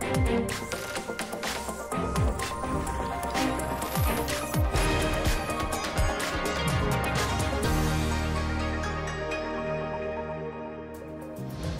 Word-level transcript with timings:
Thank 0.00 0.50
you. 0.74 0.85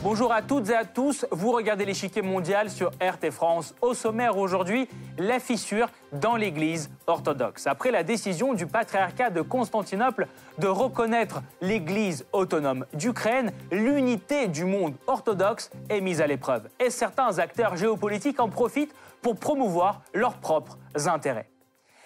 Bonjour 0.09 0.33
à 0.33 0.41
toutes 0.41 0.71
et 0.71 0.77
à 0.77 0.85
tous, 0.85 1.27
vous 1.33 1.51
regardez 1.51 1.85
l'échiquier 1.85 2.23
mondial 2.23 2.71
sur 2.71 2.91
RT 3.01 3.33
France. 3.33 3.75
Au 3.81 3.93
sommaire 3.93 4.39
aujourd'hui, 4.39 4.89
la 5.19 5.41
fissure 5.41 5.89
dans 6.13 6.37
l'Église 6.37 6.93
orthodoxe. 7.09 7.67
Après 7.67 7.91
la 7.91 8.05
décision 8.05 8.55
du 8.55 8.69
patriarcat 8.69 9.31
de 9.31 9.41
Constantinople 9.41 10.29
de 10.59 10.69
reconnaître 10.69 11.43
l'Église 11.61 12.25
autonome 12.33 12.87
d'Ukraine, 12.93 13.51
l'unité 13.73 14.47
du 14.47 14.65
monde 14.65 14.95
orthodoxe 15.09 15.73
est 15.89 16.01
mise 16.01 16.21
à 16.21 16.29
l'épreuve. 16.29 16.69
Et 16.79 16.91
certains 16.91 17.41
acteurs 17.41 17.77
géopolitiques 17.77 18.39
en 18.39 18.49
profitent 18.49 18.95
pour 19.23 19.35
promouvoir 19.35 20.03
leurs 20.15 20.39
propres 20.39 20.79
intérêts. 21.09 21.51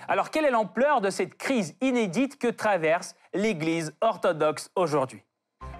Alors 0.08 0.30
quelle 0.30 0.46
est 0.46 0.50
l'ampleur 0.50 1.02
de 1.02 1.10
cette 1.10 1.34
crise 1.34 1.74
inédite 1.82 2.38
que 2.38 2.48
traverse 2.48 3.14
l'Église 3.34 3.92
orthodoxe 4.00 4.70
aujourd'hui? 4.74 5.22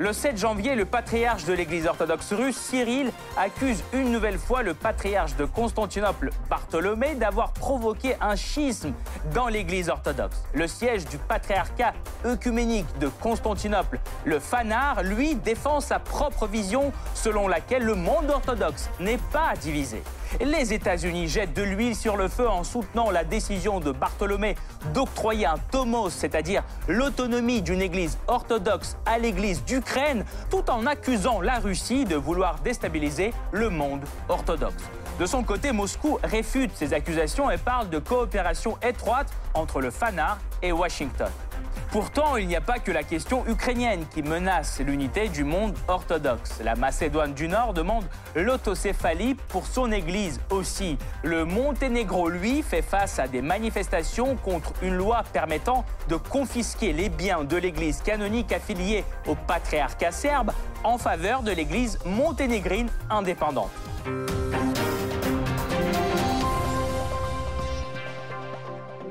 Le 0.00 0.14
7 0.14 0.38
janvier, 0.38 0.76
le 0.76 0.86
patriarche 0.86 1.44
de 1.44 1.52
l'Église 1.52 1.86
orthodoxe 1.86 2.32
russe, 2.32 2.56
Cyril, 2.56 3.12
accuse 3.36 3.84
une 3.92 4.10
nouvelle 4.10 4.38
fois 4.38 4.62
le 4.62 4.72
patriarche 4.72 5.36
de 5.36 5.44
Constantinople, 5.44 6.30
Bartholomé, 6.48 7.14
d'avoir 7.16 7.52
provoqué 7.52 8.16
un 8.18 8.34
schisme 8.34 8.94
dans 9.34 9.48
l'Église 9.48 9.90
orthodoxe. 9.90 10.42
Le 10.54 10.66
siège 10.66 11.04
du 11.04 11.18
patriarcat 11.18 11.92
œcuménique 12.24 12.86
de 12.98 13.08
Constantinople, 13.08 14.00
le 14.24 14.40
Fanar, 14.40 15.02
lui, 15.02 15.34
défend 15.34 15.80
sa 15.80 15.98
propre 15.98 16.46
vision 16.46 16.92
selon 17.12 17.46
laquelle 17.46 17.84
le 17.84 17.94
monde 17.94 18.30
orthodoxe 18.30 18.88
n'est 19.00 19.20
pas 19.30 19.52
divisé. 19.60 20.02
Les 20.38 20.72
États-Unis 20.72 21.28
jettent 21.28 21.54
de 21.54 21.62
l'huile 21.62 21.96
sur 21.96 22.16
le 22.16 22.28
feu 22.28 22.48
en 22.48 22.62
soutenant 22.62 23.10
la 23.10 23.24
décision 23.24 23.80
de 23.80 23.90
Bartholomé 23.90 24.54
d'octroyer 24.94 25.46
un 25.46 25.58
tomos, 25.70 26.10
c'est-à-dire 26.10 26.62
l'autonomie 26.86 27.62
d'une 27.62 27.82
église 27.82 28.18
orthodoxe 28.28 28.96
à 29.06 29.18
l'église 29.18 29.64
d'Ukraine, 29.64 30.24
tout 30.50 30.70
en 30.70 30.86
accusant 30.86 31.40
la 31.40 31.58
Russie 31.58 32.04
de 32.04 32.16
vouloir 32.16 32.60
déstabiliser 32.60 33.32
le 33.52 33.70
monde 33.70 34.02
orthodoxe. 34.28 34.84
De 35.20 35.26
son 35.26 35.42
côté, 35.42 35.70
Moscou 35.72 36.18
réfute 36.24 36.70
ces 36.74 36.94
accusations 36.94 37.50
et 37.50 37.58
parle 37.58 37.90
de 37.90 37.98
coopération 37.98 38.78
étroite 38.82 39.30
entre 39.52 39.82
le 39.82 39.90
Fanar 39.90 40.38
et 40.62 40.72
Washington. 40.72 41.30
Pourtant, 41.92 42.38
il 42.38 42.48
n'y 42.48 42.56
a 42.56 42.62
pas 42.62 42.78
que 42.78 42.90
la 42.90 43.02
question 43.02 43.46
ukrainienne 43.46 44.06
qui 44.14 44.22
menace 44.22 44.80
l'unité 44.80 45.28
du 45.28 45.44
monde 45.44 45.76
orthodoxe. 45.88 46.62
La 46.64 46.74
Macédoine 46.74 47.34
du 47.34 47.48
Nord 47.48 47.74
demande 47.74 48.06
l'autocéphalie 48.34 49.34
pour 49.48 49.66
son 49.66 49.92
église 49.92 50.40
aussi. 50.48 50.96
Le 51.22 51.44
Monténégro, 51.44 52.30
lui, 52.30 52.62
fait 52.62 52.80
face 52.80 53.18
à 53.18 53.28
des 53.28 53.42
manifestations 53.42 54.36
contre 54.36 54.72
une 54.80 54.94
loi 54.94 55.22
permettant 55.34 55.84
de 56.08 56.16
confisquer 56.16 56.94
les 56.94 57.10
biens 57.10 57.44
de 57.44 57.58
l'église 57.58 58.00
canonique 58.00 58.52
affiliée 58.52 59.04
au 59.26 59.34
patriarcat 59.34 60.12
serbe 60.12 60.52
en 60.82 60.96
faveur 60.96 61.42
de 61.42 61.52
l'église 61.52 61.98
monténégrine 62.06 62.88
indépendante. 63.10 63.70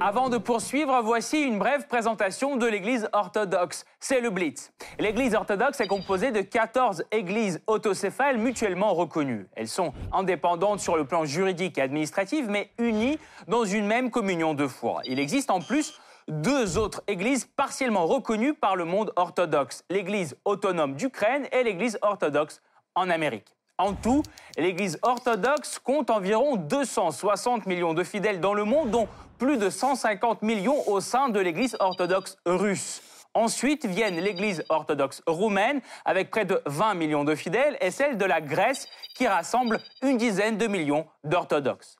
Avant 0.01 0.29
de 0.29 0.37
poursuivre, 0.37 1.01
voici 1.03 1.41
une 1.41 1.59
brève 1.59 1.85
présentation 1.87 2.55
de 2.55 2.65
l'Église 2.65 3.09
orthodoxe. 3.11 3.83
C'est 3.99 4.21
le 4.21 4.29
Blitz. 4.29 4.71
L'Église 4.97 5.35
orthodoxe 5.35 5.81
est 5.81 5.87
composée 5.87 6.31
de 6.31 6.39
14 6.39 7.03
églises 7.11 7.61
autocéphales 7.67 8.37
mutuellement 8.37 8.93
reconnues. 8.93 9.49
Elles 9.57 9.67
sont 9.67 9.91
indépendantes 10.13 10.79
sur 10.79 10.95
le 10.95 11.03
plan 11.03 11.25
juridique 11.25 11.77
et 11.77 11.81
administratif, 11.81 12.45
mais 12.47 12.71
unies 12.77 13.19
dans 13.49 13.65
une 13.65 13.87
même 13.87 14.09
communion 14.09 14.53
de 14.53 14.67
foi. 14.67 15.01
Il 15.03 15.19
existe 15.19 15.51
en 15.51 15.59
plus 15.59 15.99
deux 16.29 16.77
autres 16.77 17.03
églises 17.07 17.43
partiellement 17.57 18.05
reconnues 18.05 18.53
par 18.53 18.77
le 18.77 18.85
monde 18.85 19.11
orthodoxe, 19.17 19.83
l'Église 19.89 20.37
autonome 20.45 20.95
d'Ukraine 20.95 21.45
et 21.51 21.63
l'Église 21.63 21.99
orthodoxe 22.01 22.61
en 22.95 23.09
Amérique. 23.09 23.53
En 23.79 23.93
tout, 23.93 24.23
l'Église 24.57 24.99
orthodoxe 25.03 25.79
compte 25.79 26.09
environ 26.09 26.57
260 26.57 27.65
millions 27.65 27.93
de 27.93 28.03
fidèles 28.03 28.41
dans 28.41 28.53
le 28.53 28.65
monde, 28.65 28.91
dont 28.91 29.07
plus 29.37 29.57
de 29.57 29.69
150 29.69 30.41
millions 30.41 30.85
au 30.89 30.99
sein 30.99 31.29
de 31.29 31.39
l'Église 31.39 31.77
orthodoxe 31.79 32.37
russe. 32.45 33.01
Ensuite 33.33 33.85
viennent 33.85 34.19
l'Église 34.19 34.65
orthodoxe 34.67 35.23
roumaine, 35.25 35.79
avec 36.03 36.29
près 36.29 36.43
de 36.43 36.61
20 36.65 36.95
millions 36.95 37.23
de 37.23 37.35
fidèles, 37.35 37.77
et 37.79 37.89
celle 37.89 38.17
de 38.17 38.25
la 38.25 38.41
Grèce, 38.41 38.85
qui 39.15 39.27
rassemble 39.27 39.79
une 40.01 40.17
dizaine 40.17 40.57
de 40.57 40.67
millions 40.67 41.07
d'orthodoxes. 41.23 41.95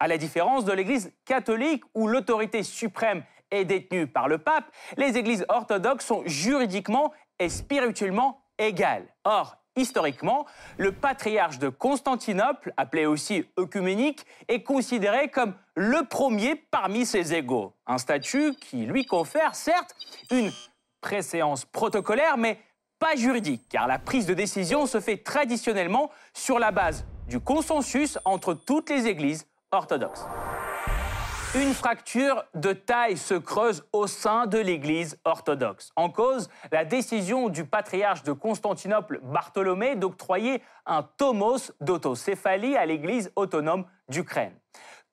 À 0.00 0.08
la 0.08 0.18
différence 0.18 0.66
de 0.66 0.72
l'Église 0.72 1.14
catholique, 1.24 1.82
où 1.94 2.08
l'autorité 2.08 2.62
suprême 2.62 3.24
est 3.50 3.64
détenue 3.64 4.06
par 4.06 4.28
le 4.28 4.36
pape, 4.36 4.66
les 4.98 5.16
églises 5.16 5.46
orthodoxes 5.48 6.04
sont 6.04 6.24
juridiquement 6.26 7.10
et 7.38 7.48
spirituellement 7.48 8.44
égales. 8.58 9.06
Or, 9.24 9.61
Historiquement, 9.74 10.44
le 10.76 10.92
patriarche 10.92 11.58
de 11.58 11.70
Constantinople, 11.70 12.74
appelé 12.76 13.06
aussi 13.06 13.46
œcuménique, 13.58 14.26
est 14.48 14.62
considéré 14.62 15.28
comme 15.28 15.54
le 15.74 16.04
premier 16.04 16.56
parmi 16.56 17.06
ses 17.06 17.32
égaux. 17.32 17.72
Un 17.86 17.96
statut 17.96 18.54
qui 18.54 18.84
lui 18.84 19.06
confère 19.06 19.54
certes 19.54 19.94
une 20.30 20.52
préséance 21.00 21.64
protocolaire, 21.64 22.36
mais 22.36 22.58
pas 22.98 23.16
juridique, 23.16 23.62
car 23.70 23.88
la 23.88 23.98
prise 23.98 24.26
de 24.26 24.34
décision 24.34 24.86
se 24.86 25.00
fait 25.00 25.16
traditionnellement 25.16 26.10
sur 26.34 26.58
la 26.58 26.70
base 26.70 27.06
du 27.26 27.40
consensus 27.40 28.18
entre 28.26 28.52
toutes 28.52 28.90
les 28.90 29.06
églises 29.06 29.46
orthodoxes. 29.70 30.26
Une 31.54 31.74
fracture 31.74 32.44
de 32.54 32.72
taille 32.72 33.18
se 33.18 33.34
creuse 33.34 33.84
au 33.92 34.06
sein 34.06 34.46
de 34.46 34.56
l'Église 34.56 35.18
orthodoxe. 35.26 35.92
En 35.96 36.08
cause, 36.08 36.48
la 36.70 36.86
décision 36.86 37.50
du 37.50 37.66
patriarche 37.66 38.22
de 38.22 38.32
Constantinople, 38.32 39.20
Bartholomé, 39.22 39.94
d'octroyer 39.94 40.62
un 40.86 41.02
tomos 41.02 41.70
d'autocéphalie 41.82 42.74
à 42.74 42.86
l'Église 42.86 43.32
autonome 43.36 43.84
d'Ukraine. 44.08 44.54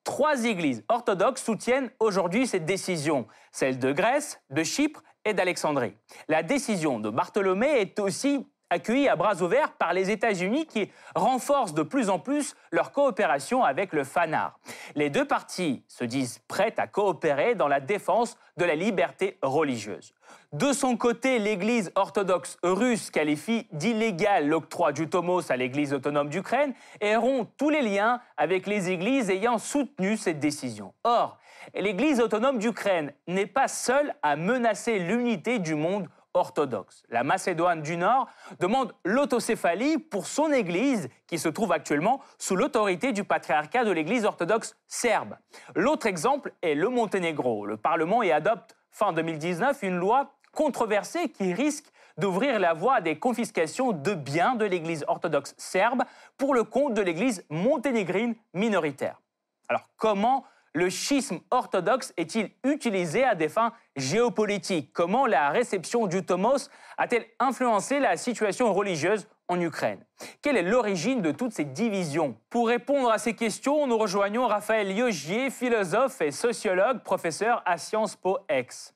Trois 0.06 0.46
églises 0.46 0.86
orthodoxes 0.88 1.44
soutiennent 1.44 1.92
aujourd'hui 2.00 2.48
cette 2.48 2.66
décision, 2.66 3.28
celle 3.52 3.78
de 3.78 3.92
Grèce, 3.92 4.40
de 4.50 4.64
Chypre 4.64 5.04
et 5.26 5.34
d'Alexandrie. 5.34 5.98
La 6.30 6.42
décision 6.42 7.02
de 7.02 7.10
Bartholomé 7.10 7.68
est 7.68 8.00
aussi 8.00 8.48
accueillis 8.70 9.10
à 9.10 9.16
bras 9.16 9.42
ouverts 9.42 9.72
par 9.72 9.94
les 9.94 10.12
États-Unis 10.12 10.66
qui 10.66 10.92
renforcent 11.16 11.74
de 11.74 11.84
plus 11.84 12.10
en 12.10 12.20
plus 12.20 12.56
leur 12.72 12.92
coopération 12.92 13.64
avec 13.64 13.94
le 13.94 14.04
FANAR. 14.04 14.60
Les 14.96 15.10
deux 15.10 15.26
parties 15.26 15.84
se 15.88 16.04
disent 16.04 16.40
prêtes 16.48 16.80
à 16.80 16.88
coopérer 16.88 17.56
dans 17.56 17.68
la 17.68 17.80
défense 17.80 18.38
de 18.58 18.66
la 18.66 18.76
liberté 18.76 19.38
religieuse. 19.42 20.14
De 20.52 20.74
son 20.74 20.98
côté, 20.98 21.40
l'Église 21.40 21.92
orthodoxe 21.96 22.58
russe 22.64 23.12
qualifie 23.12 23.68
d'illégal 23.72 24.48
l'octroi 24.48 24.92
du 24.92 25.08
tomos 25.08 25.52
à 25.52 25.56
l'Église 25.56 25.94
autonome 25.94 26.30
d'Ukraine 26.30 26.74
et 27.02 27.16
rompt 27.16 27.48
tous 27.58 27.70
les 27.70 27.82
liens 27.82 28.20
avec 28.36 28.68
les 28.68 28.90
églises 28.90 29.30
ayant 29.30 29.60
soutenu 29.60 30.18
cette 30.18 30.40
décision. 30.40 30.94
Or, 31.04 31.38
l'Église 31.76 32.20
autonome 32.20 32.58
d'Ukraine 32.58 33.14
n'est 33.28 33.46
pas 33.46 33.68
seule 33.68 34.16
à 34.24 34.36
menacer 34.36 35.00
l'unité 35.00 35.60
du 35.60 35.76
monde 35.76 36.08
orthodoxe. 36.34 37.04
La 37.10 37.24
Macédoine 37.24 37.82
du 37.82 37.98
Nord 37.98 38.28
demande 38.60 38.94
l'autocéphalie 39.04 39.98
pour 39.98 40.28
son 40.28 40.52
Église 40.52 41.10
qui 41.28 41.40
se 41.40 41.50
trouve 41.50 41.72
actuellement 41.72 42.22
sous 42.38 42.56
l'autorité 42.56 43.12
du 43.12 43.24
patriarcat 43.24 43.84
de 43.84 43.92
l'Église 43.92 44.26
orthodoxe 44.26 44.76
serbe. 44.88 45.36
L'autre 45.76 46.06
exemple 46.08 46.54
est 46.62 46.76
le 46.76 46.90
Monténégro. 46.90 47.66
Le 47.66 47.78
Parlement 47.78 48.24
y 48.24 48.32
adopte 48.32 48.76
fin 48.92 49.14
2019 49.14 49.84
une 49.84 49.98
loi 49.98 50.34
controversée 50.52 51.30
qui 51.30 51.54
risque 51.54 51.92
d'ouvrir 52.18 52.60
la 52.60 52.74
voie 52.74 52.96
à 52.96 53.02
des 53.02 53.18
confiscations 53.18 53.92
de 53.92 54.14
biens 54.14 54.56
de 54.56 54.66
l'Église 54.66 55.06
orthodoxe 55.08 55.56
serbe 55.58 56.04
pour 56.38 56.54
le 56.54 56.64
compte 56.64 56.94
de 56.94 57.02
l'Église 57.02 57.46
monténégrine 57.50 58.36
minoritaire. 58.54 59.22
Alors 59.70 59.88
comment 59.98 60.44
le 60.74 60.90
schisme 60.90 61.40
orthodoxe 61.52 62.14
est-il 62.18 62.52
utilisé 62.64 63.24
à 63.24 63.36
des 63.36 63.50
fins 63.50 63.74
géopolitiques? 63.96 64.94
Comment 64.94 65.26
la 65.26 65.50
réception 65.50 66.08
du 66.08 66.24
Tomos 66.24 66.70
a-t-elle 66.98 67.26
influencé 67.40 68.00
la 68.00 68.18
situation 68.18 68.74
religieuse 68.74 69.28
en 69.48 69.60
Ukraine? 69.60 70.06
Quelle 70.42 70.58
est 70.58 70.64
l'origine 70.64 71.22
de 71.22 71.32
toutes 71.32 71.54
ces 71.54 71.66
divisions? 71.66 72.38
Pour 72.50 72.68
répondre 72.68 73.12
à 73.12 73.18
ces 73.18 73.36
questions, 73.36 73.88
nous 73.88 73.98
rejoignons 73.98 74.48
Raphaël 74.48 74.96
Liogier, 74.96 75.50
philosophe 75.50 76.22
et 76.22 76.32
sociologue, 76.32 77.00
professeur 77.04 77.64
à 77.66 77.78
Sciences 77.78 78.16
Po 78.16 78.38
Ex. 78.48 78.96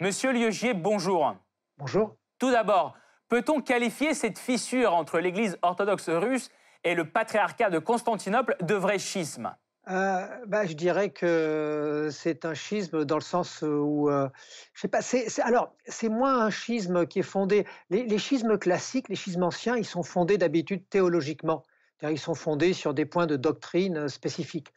Monsieur 0.00 0.30
Liogier, 0.30 0.74
bonjour. 0.74 1.34
Bonjour. 1.78 2.14
Tout 2.38 2.52
d'abord, 2.52 2.94
peut-on 3.28 3.60
qualifier 3.60 4.14
cette 4.14 4.38
fissure 4.38 4.94
entre 4.94 5.18
l'Église 5.18 5.58
orthodoxe 5.62 6.08
russe 6.08 6.50
et 6.84 6.94
le 6.94 7.10
patriarcat 7.10 7.70
de 7.70 7.80
Constantinople 7.80 8.56
de 8.60 8.74
vrai 8.74 8.98
schisme? 8.98 9.52
Euh, 9.90 10.26
bah, 10.46 10.66
je 10.66 10.74
dirais 10.74 11.10
que 11.10 12.10
c'est 12.12 12.44
un 12.44 12.54
schisme 12.54 13.04
dans 13.04 13.16
le 13.16 13.22
sens 13.22 13.62
où, 13.62 14.10
euh, 14.10 14.28
je 14.74 14.82
sais 14.82 14.88
pas, 14.88 15.00
alors 15.42 15.74
c'est 15.86 16.08
moins 16.08 16.40
un 16.40 16.50
schisme 16.50 17.06
qui 17.06 17.20
est 17.20 17.22
fondé. 17.22 17.66
Les, 17.88 18.18
schismes 18.18 18.58
classiques, 18.58 19.08
les 19.08 19.16
schismes 19.16 19.44
anciens, 19.44 19.76
ils 19.76 19.86
sont 19.86 20.02
fondés 20.02 20.36
d'habitude 20.36 20.88
théologiquement. 20.90 21.62
Ils 22.02 22.18
sont 22.18 22.34
fondés 22.34 22.74
sur 22.74 22.94
des 22.94 23.06
points 23.06 23.26
de 23.26 23.36
doctrine 23.36 24.08
spécifiques. 24.08 24.72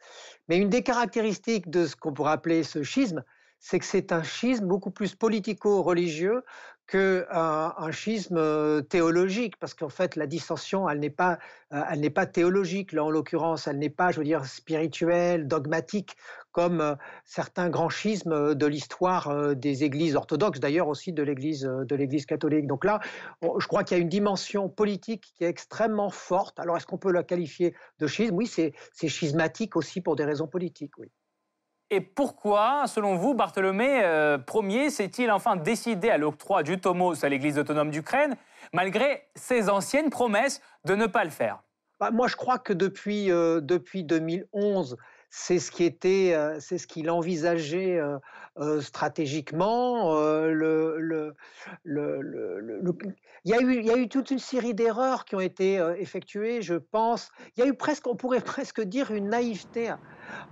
Mais 0.48 0.56
une 0.58 0.70
des 0.70 0.82
caractéristiques 0.82 1.70
de 1.70 1.86
ce 1.86 1.94
qu'on 1.94 2.12
pourrait 2.12 2.32
appeler 2.32 2.64
ce 2.64 2.82
schisme, 2.82 3.22
c'est 3.60 3.78
que 3.78 3.84
c'est 3.84 4.10
un 4.10 4.24
schisme 4.24 4.66
beaucoup 4.66 4.90
plus 4.90 5.14
politico-religieux 5.14 6.42
qu'un 6.92 7.72
un 7.78 7.90
schisme 7.90 8.36
euh, 8.36 8.82
théologique, 8.82 9.56
parce 9.58 9.72
qu'en 9.72 9.88
fait, 9.88 10.14
la 10.14 10.26
dissension, 10.26 10.90
elle 10.90 10.98
n'est 10.98 11.08
pas, 11.08 11.38
euh, 11.72 11.82
elle 11.90 12.00
n'est 12.00 12.10
pas 12.10 12.26
théologique, 12.26 12.92
là, 12.92 13.02
en 13.02 13.10
l'occurrence, 13.10 13.66
elle 13.66 13.78
n'est 13.78 13.88
pas, 13.88 14.12
je 14.12 14.18
veux 14.18 14.24
dire, 14.24 14.44
spirituelle, 14.44 15.48
dogmatique, 15.48 16.16
comme 16.50 16.82
euh, 16.82 16.94
certains 17.24 17.70
grands 17.70 17.88
schismes 17.88 18.54
de 18.54 18.66
l'histoire 18.66 19.56
des 19.56 19.84
églises 19.84 20.16
orthodoxes, 20.16 20.60
d'ailleurs 20.60 20.88
aussi 20.88 21.14
de 21.14 21.22
l'église, 21.22 21.62
de 21.62 21.96
l'église 21.96 22.26
catholique. 22.26 22.66
Donc 22.66 22.84
là, 22.84 23.00
je 23.42 23.66
crois 23.66 23.84
qu'il 23.84 23.96
y 23.96 24.00
a 24.00 24.02
une 24.02 24.10
dimension 24.10 24.68
politique 24.68 25.32
qui 25.38 25.44
est 25.44 25.48
extrêmement 25.48 26.10
forte. 26.10 26.60
Alors, 26.60 26.76
est-ce 26.76 26.86
qu'on 26.86 26.98
peut 26.98 27.12
la 27.12 27.22
qualifier 27.22 27.74
de 28.00 28.06
schisme? 28.06 28.36
Oui, 28.36 28.46
c'est 28.46 28.74
schismatique 29.08 29.76
aussi 29.76 30.02
pour 30.02 30.14
des 30.14 30.24
raisons 30.24 30.46
politiques, 30.46 30.98
oui. 30.98 31.10
Et 31.94 32.00
pourquoi, 32.00 32.86
selon 32.86 33.16
vous, 33.16 33.34
Bartholomé 33.34 34.00
euh, 34.02 34.38
Ier 34.62 34.88
s'est-il 34.88 35.30
enfin 35.30 35.56
décidé 35.56 36.08
à 36.08 36.16
l'octroi 36.16 36.62
du 36.62 36.80
Tomos 36.80 37.22
à 37.22 37.28
l'Église 37.28 37.58
autonome 37.58 37.90
d'Ukraine, 37.90 38.34
malgré 38.72 39.28
ses 39.34 39.68
anciennes 39.68 40.08
promesses 40.08 40.62
de 40.86 40.94
ne 40.94 41.04
pas 41.04 41.22
le 41.22 41.28
faire? 41.28 41.62
Bah, 42.00 42.10
Moi, 42.10 42.28
je 42.28 42.36
crois 42.36 42.58
que 42.58 42.72
depuis, 42.72 43.30
euh, 43.30 43.60
depuis 43.60 44.04
2011, 44.04 44.96
c'est 45.34 45.58
ce 45.58 45.70
qui 45.70 45.84
était, 45.84 46.34
euh, 46.34 46.60
c'est 46.60 46.76
ce 46.76 46.86
qu'il 46.86 47.10
envisageait 47.10 47.98
euh, 47.98 48.18
euh, 48.58 48.82
stratégiquement. 48.82 50.14
Il, 50.14 51.32
y 53.46 53.54
a 53.54 53.96
eu, 53.96 54.08
toute 54.08 54.30
une 54.30 54.38
série 54.38 54.74
d'erreurs 54.74 55.24
qui 55.24 55.34
ont 55.34 55.40
été 55.40 55.76
effectuées, 55.98 56.60
je 56.60 56.74
pense. 56.74 57.30
Il 57.56 57.60
y 57.60 57.62
a 57.62 57.66
eu 57.66 57.72
presque, 57.72 58.06
on 58.06 58.14
pourrait 58.14 58.40
presque 58.44 58.82
dire, 58.82 59.10
une 59.10 59.30
naïveté 59.30 59.94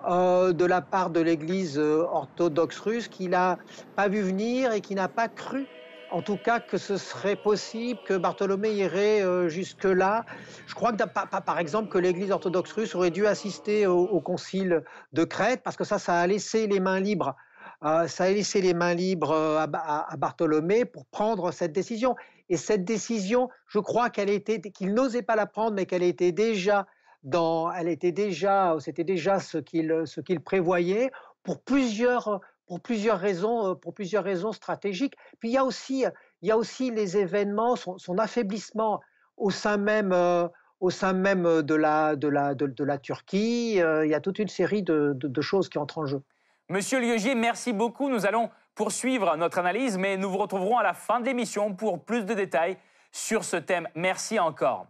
de 0.09 0.65
la 0.65 0.81
part 0.81 1.11
de 1.11 1.21
l'Église 1.21 1.79
orthodoxe 1.79 2.81
russe 2.81 3.09
qui 3.09 3.29
n'a 3.29 3.59
pas 3.97 4.09
vu 4.09 4.23
venir 4.23 4.73
et 4.73 4.81
qui 4.81 4.95
n'a 4.95 5.09
pas 5.09 5.29
cru 5.29 5.67
en 6.11 6.23
tout 6.23 6.37
cas 6.37 6.61
que 6.61 6.79
ce 6.79 6.97
serait 6.97 7.37
possible 7.37 8.01
que 8.05 8.17
Bartholomé 8.17 8.73
irait 8.73 9.23
euh, 9.23 9.49
jusque-là. 9.49 10.25
Je 10.67 10.75
crois 10.75 10.93
que, 10.93 11.05
par 11.05 11.59
exemple, 11.59 11.89
que 11.89 11.99
l'Église 11.99 12.31
orthodoxe 12.31 12.73
russe 12.73 12.95
aurait 12.95 13.11
dû 13.11 13.27
assister 13.27 13.87
au, 13.87 14.21
concile 14.21 14.83
de 15.13 15.25
Crète, 15.25 15.63
parce 15.63 15.77
que 15.77 15.85
ça, 15.85 15.99
ça 15.99 16.21
a 16.21 16.27
laissé 16.27 16.67
les 16.67 16.81
mains 16.81 17.01
libres. 17.01 17.37
Euh, 17.85 18.07
ça 18.07 18.25
a 18.25 18.31
laissé 18.31 18.61
les 18.61 18.75
mains 18.75 18.95
libres 18.95 19.31
euh, 19.31 19.59
à, 19.59 20.17
Bartholomé 20.17 20.85
pour 20.85 21.07
prendre 21.07 21.53
cette 21.53 21.73
décision. 21.73 22.15
Et 22.49 22.57
cette 22.57 22.85
décision, 22.85 23.49
je 23.67 23.79
crois 23.79 24.11
qu'elle 24.11 24.31
était, 24.31 24.61
qu'il 24.61 24.93
n'osait 24.93 25.23
pas 25.23 25.37
la 25.37 25.47
prendre, 25.47 25.73
mais 25.73 25.87
qu'elle 25.87 26.03
était 26.03 26.33
déjà 26.33 26.87
dans, 27.23 27.71
elle 27.71 27.89
était 27.89 28.13
déjà, 28.13 28.77
c'était 28.81 29.05
déjà 29.05 29.39
ce 29.39 29.59
qu'il, 29.59 30.03
ce 30.07 30.21
qu'il 30.21 30.41
prévoyait 30.41 31.11
pour 31.43 31.61
plusieurs 31.61 32.41
pour 32.71 32.79
plusieurs 32.79 33.19
raisons, 33.19 33.67
euh, 33.67 33.75
pour 33.75 33.93
plusieurs 33.95 34.23
raisons 34.23 34.53
stratégiques. 34.53 35.15
Puis 35.41 35.49
il 35.49 35.53
y 35.53 35.59
a 35.59 35.65
aussi, 35.65 36.05
il 36.41 36.49
y 36.49 36.53
a 36.53 36.57
aussi 36.57 36.93
les 36.93 37.17
événements, 37.17 37.75
son, 37.75 38.17
affaiblissement 38.17 39.01
au 39.37 39.51
sein 39.51 39.77
même, 39.77 40.13
euh, 40.13 40.47
au 40.79 40.89
sein 40.89 41.13
même 41.13 41.63
de 41.63 41.75
la, 41.75 42.15
de 42.15 42.29
la, 42.29 42.55
de, 42.55 42.85
la 42.85 42.99
Turquie. 42.99 43.83
Euh, 43.83 44.07
il 44.07 44.11
y 44.13 44.15
a 44.15 44.21
toute 44.21 44.39
une 44.39 44.47
série 44.47 44.85
de, 44.85 45.15
de, 45.17 45.41
choses 45.41 45.69
qui 45.69 45.79
entrent 45.79 45.99
en 45.99 46.07
jeu. 46.07 46.23
Monsieur 46.69 47.01
Lieugier, 47.01 47.35
merci 47.35 47.73
beaucoup. 47.73 48.09
Nous 48.09 48.25
allons 48.25 48.51
poursuivre 48.77 49.37
notre 49.37 49.59
analyse, 49.59 49.99
mais 49.99 50.17
nous 50.17 50.31
vous 50.31 50.39
retrouverons 50.39 50.79
à 50.79 50.85
la 50.85 50.95
fin 50.95 51.19
de 51.19 51.27
l'émission 51.27 51.75
pour 51.75 52.05
plus 52.05 52.25
de 52.25 52.35
détails 52.35 52.77
sur 53.11 53.43
ce 53.43 53.57
thème. 53.57 53.89
Merci 53.97 54.39
encore. 54.39 54.87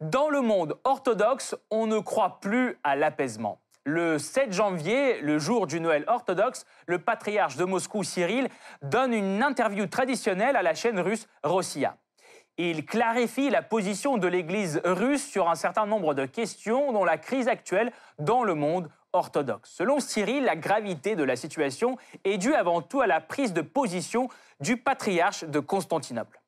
Dans 0.00 0.28
le 0.28 0.40
monde 0.40 0.80
orthodoxe, 0.82 1.54
on 1.70 1.86
ne 1.86 2.00
croit 2.00 2.40
plus 2.40 2.76
à 2.82 2.96
l'apaisement. 2.96 3.61
Le 3.84 4.16
7 4.16 4.52
janvier, 4.52 5.20
le 5.22 5.40
jour 5.40 5.66
du 5.66 5.80
Noël 5.80 6.04
orthodoxe, 6.06 6.66
le 6.86 7.00
patriarche 7.00 7.56
de 7.56 7.64
Moscou, 7.64 8.04
Cyril, 8.04 8.48
donne 8.82 9.12
une 9.12 9.42
interview 9.42 9.86
traditionnelle 9.86 10.54
à 10.54 10.62
la 10.62 10.74
chaîne 10.74 11.00
russe 11.00 11.26
Rossiya. 11.42 11.96
Il 12.58 12.86
clarifie 12.86 13.50
la 13.50 13.60
position 13.60 14.18
de 14.18 14.28
l'Église 14.28 14.80
russe 14.84 15.26
sur 15.26 15.50
un 15.50 15.56
certain 15.56 15.84
nombre 15.84 16.14
de 16.14 16.26
questions, 16.26 16.92
dont 16.92 17.04
la 17.04 17.18
crise 17.18 17.48
actuelle 17.48 17.90
dans 18.20 18.44
le 18.44 18.54
monde 18.54 18.88
orthodoxe. 19.12 19.72
Selon 19.72 19.98
Cyril, 19.98 20.44
la 20.44 20.54
gravité 20.54 21.16
de 21.16 21.24
la 21.24 21.34
situation 21.34 21.96
est 22.22 22.38
due 22.38 22.54
avant 22.54 22.82
tout 22.82 23.00
à 23.00 23.08
la 23.08 23.20
prise 23.20 23.52
de 23.52 23.62
position 23.62 24.28
du 24.60 24.76
patriarche 24.76 25.42
de 25.42 25.58
Constantinople. 25.58 26.40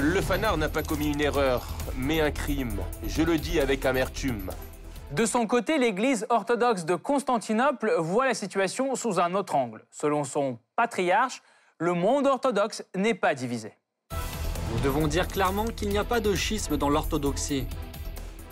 Le 0.00 0.20
fanard 0.20 0.56
n'a 0.56 0.68
pas 0.68 0.82
commis 0.82 1.12
une 1.12 1.20
erreur, 1.20 1.68
mais 1.96 2.20
un 2.20 2.32
crime. 2.32 2.80
Je 3.06 3.22
le 3.22 3.38
dis 3.38 3.60
avec 3.60 3.86
amertume. 3.86 4.50
De 5.12 5.24
son 5.24 5.46
côté, 5.46 5.78
l'Église 5.78 6.26
orthodoxe 6.28 6.84
de 6.84 6.94
Constantinople 6.94 7.94
voit 7.98 8.26
la 8.26 8.34
situation 8.34 8.94
sous 8.94 9.18
un 9.18 9.34
autre 9.34 9.54
angle. 9.54 9.86
Selon 9.90 10.22
son 10.22 10.58
patriarche, 10.76 11.42
le 11.78 11.94
monde 11.94 12.26
orthodoxe 12.26 12.84
n'est 12.94 13.14
pas 13.14 13.34
divisé. 13.34 13.72
Nous 14.70 14.78
devons 14.80 15.06
dire 15.06 15.26
clairement 15.26 15.64
qu'il 15.64 15.88
n'y 15.88 15.96
a 15.96 16.04
pas 16.04 16.20
de 16.20 16.34
schisme 16.34 16.76
dans 16.76 16.90
l'orthodoxie. 16.90 17.66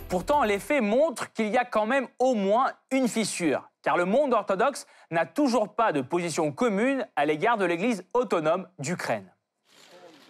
Pourtant, 0.09 0.43
les 0.43 0.57
faits 0.57 0.81
montrent 0.81 1.31
qu'il 1.31 1.49
y 1.49 1.57
a 1.57 1.65
quand 1.65 1.85
même 1.85 2.07
au 2.17 2.33
moins 2.33 2.71
une 2.89 3.07
fissure, 3.07 3.69
car 3.83 3.95
le 3.95 4.05
monde 4.05 4.33
orthodoxe 4.33 4.87
n'a 5.11 5.27
toujours 5.27 5.75
pas 5.75 5.91
de 5.91 6.01
position 6.01 6.51
commune 6.51 7.07
à 7.15 7.27
l'égard 7.27 7.57
de 7.57 7.65
l'Église 7.65 8.03
autonome 8.13 8.67
d'Ukraine. 8.79 9.31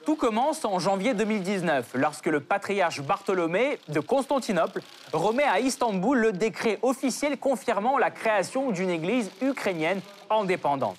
Tout 0.07 0.15
commence 0.15 0.63
en 0.63 0.79
janvier 0.79 1.13
2019, 1.13 1.89
lorsque 1.95 2.27
le 2.27 2.39
patriarche 2.39 3.01
Bartholomé 3.01 3.77
de 3.89 3.99
Constantinople 3.99 4.79
remet 5.11 5.43
à 5.43 5.59
Istanbul 5.59 6.17
le 6.17 6.31
décret 6.31 6.79
officiel 6.81 7.37
confirmant 7.37 7.97
la 7.97 8.09
création 8.09 8.71
d'une 8.71 8.89
église 8.89 9.29
ukrainienne 9.41 9.99
indépendante. 10.29 10.95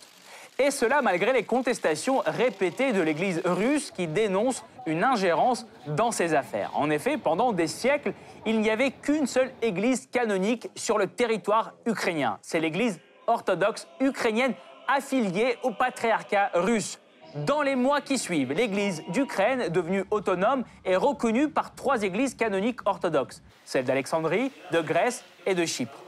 Et 0.59 0.71
cela 0.71 1.01
malgré 1.01 1.33
les 1.33 1.45
contestations 1.45 2.23
répétées 2.27 2.93
de 2.93 3.01
l'église 3.01 3.41
russe 3.47 3.93
qui 3.93 4.09
dénonce 4.09 4.63
une 4.85 5.03
ingérence 5.03 5.67
dans 5.87 6.13
ses 6.13 6.35
affaires. 6.35 6.73
En 6.75 6.91
effet, 6.91 7.17
pendant 7.17 7.55
des 7.55 7.67
siècles, 7.67 8.13
il 8.45 8.61
n'y 8.61 8.69
avait 8.69 8.91
qu'une 8.91 9.27
seule 9.27 9.53
église 9.63 10.07
canonique 10.13 10.69
sur 10.77 10.99
le 10.99 11.07
territoire 11.07 11.73
ukrainien. 11.87 12.39
C'est 12.43 12.61
l'église 12.61 13.01
orthodoxe 13.27 13.89
ukrainienne 14.01 14.53
affiliée 14.87 15.57
au 15.63 15.71
patriarcat 15.71 16.51
russe. 16.53 16.99
Dans 17.35 17.61
les 17.61 17.77
mois 17.77 18.01
qui 18.01 18.17
suivent, 18.17 18.53
l'église 18.53 19.03
d'Ukraine, 19.09 19.69
devenue 19.69 20.05
autonome, 20.11 20.65
est 20.85 20.97
reconnue 20.97 21.51
par 21.51 21.75
trois 21.75 22.03
églises 22.03 22.35
canoniques 22.35 22.81
orthodoxes, 22.87 23.43
celles 23.65 23.85
d'Alexandrie, 23.85 24.51
de 24.73 24.81
Grèce 24.81 25.25
et 25.45 25.55
de 25.55 25.67
Chypre. 25.67 25.99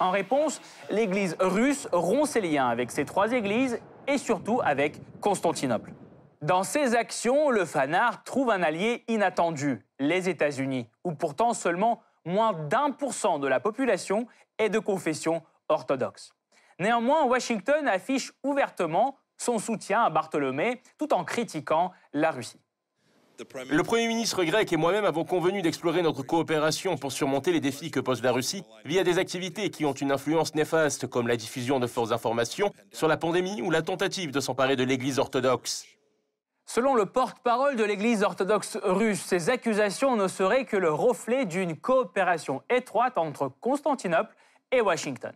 En 0.00 0.10
réponse, 0.10 0.60
l'église 0.90 1.36
russe 1.38 1.86
rompt 1.92 2.26
ses 2.26 2.40
liens 2.40 2.68
avec 2.68 2.90
ces 2.90 3.04
trois 3.04 3.32
églises 3.32 3.80
et 4.08 4.18
surtout 4.18 4.60
avec 4.64 5.00
Constantinople. 5.20 5.92
Dans 6.42 6.64
ses 6.64 6.96
actions, 6.96 7.50
le 7.50 7.64
fanard 7.64 8.24
trouve 8.24 8.50
un 8.50 8.62
allié 8.62 9.04
inattendu, 9.06 9.86
les 10.00 10.28
États-Unis, 10.28 10.88
où 11.04 11.12
pourtant 11.12 11.54
seulement 11.54 12.02
moins 12.24 12.52
d'un 12.52 12.90
pour 12.90 13.14
cent 13.14 13.38
de 13.38 13.46
la 13.46 13.60
population 13.60 14.26
est 14.58 14.70
de 14.70 14.80
confession 14.80 15.42
orthodoxe. 15.68 16.34
Néanmoins, 16.80 17.24
Washington 17.24 17.86
affiche 17.86 18.32
ouvertement 18.42 19.16
son 19.38 19.58
soutien 19.58 20.02
à 20.02 20.10
Bartholomé 20.10 20.82
tout 20.98 21.12
en 21.14 21.24
critiquant 21.24 21.92
la 22.12 22.30
Russie. 22.30 22.60
Le 23.68 23.82
Premier 23.82 24.06
ministre 24.06 24.44
grec 24.44 24.72
et 24.72 24.76
moi-même 24.76 25.04
avons 25.04 25.24
convenu 25.24 25.60
d'explorer 25.60 26.02
notre 26.02 26.22
coopération 26.22 26.96
pour 26.96 27.10
surmonter 27.10 27.50
les 27.50 27.60
défis 27.60 27.90
que 27.90 27.98
pose 27.98 28.22
la 28.22 28.30
Russie 28.30 28.62
via 28.84 29.02
des 29.02 29.18
activités 29.18 29.70
qui 29.70 29.84
ont 29.84 29.92
une 29.92 30.12
influence 30.12 30.54
néfaste 30.54 31.08
comme 31.08 31.26
la 31.26 31.36
diffusion 31.36 31.80
de 31.80 31.88
fausses 31.88 32.12
informations 32.12 32.72
sur 32.92 33.08
la 33.08 33.16
pandémie 33.16 33.60
ou 33.60 33.72
la 33.72 33.82
tentative 33.82 34.30
de 34.30 34.38
s'emparer 34.38 34.76
de 34.76 34.84
l'Église 34.84 35.18
orthodoxe. 35.18 35.84
Selon 36.64 36.94
le 36.94 37.06
porte-parole 37.06 37.74
de 37.74 37.82
l'Église 37.82 38.22
orthodoxe 38.22 38.78
russe, 38.84 39.20
ces 39.20 39.50
accusations 39.50 40.14
ne 40.16 40.28
seraient 40.28 40.64
que 40.64 40.76
le 40.76 40.92
reflet 40.92 41.44
d'une 41.44 41.76
coopération 41.76 42.62
étroite 42.70 43.18
entre 43.18 43.48
Constantinople 43.60 44.34
et 44.70 44.80
Washington. 44.80 45.34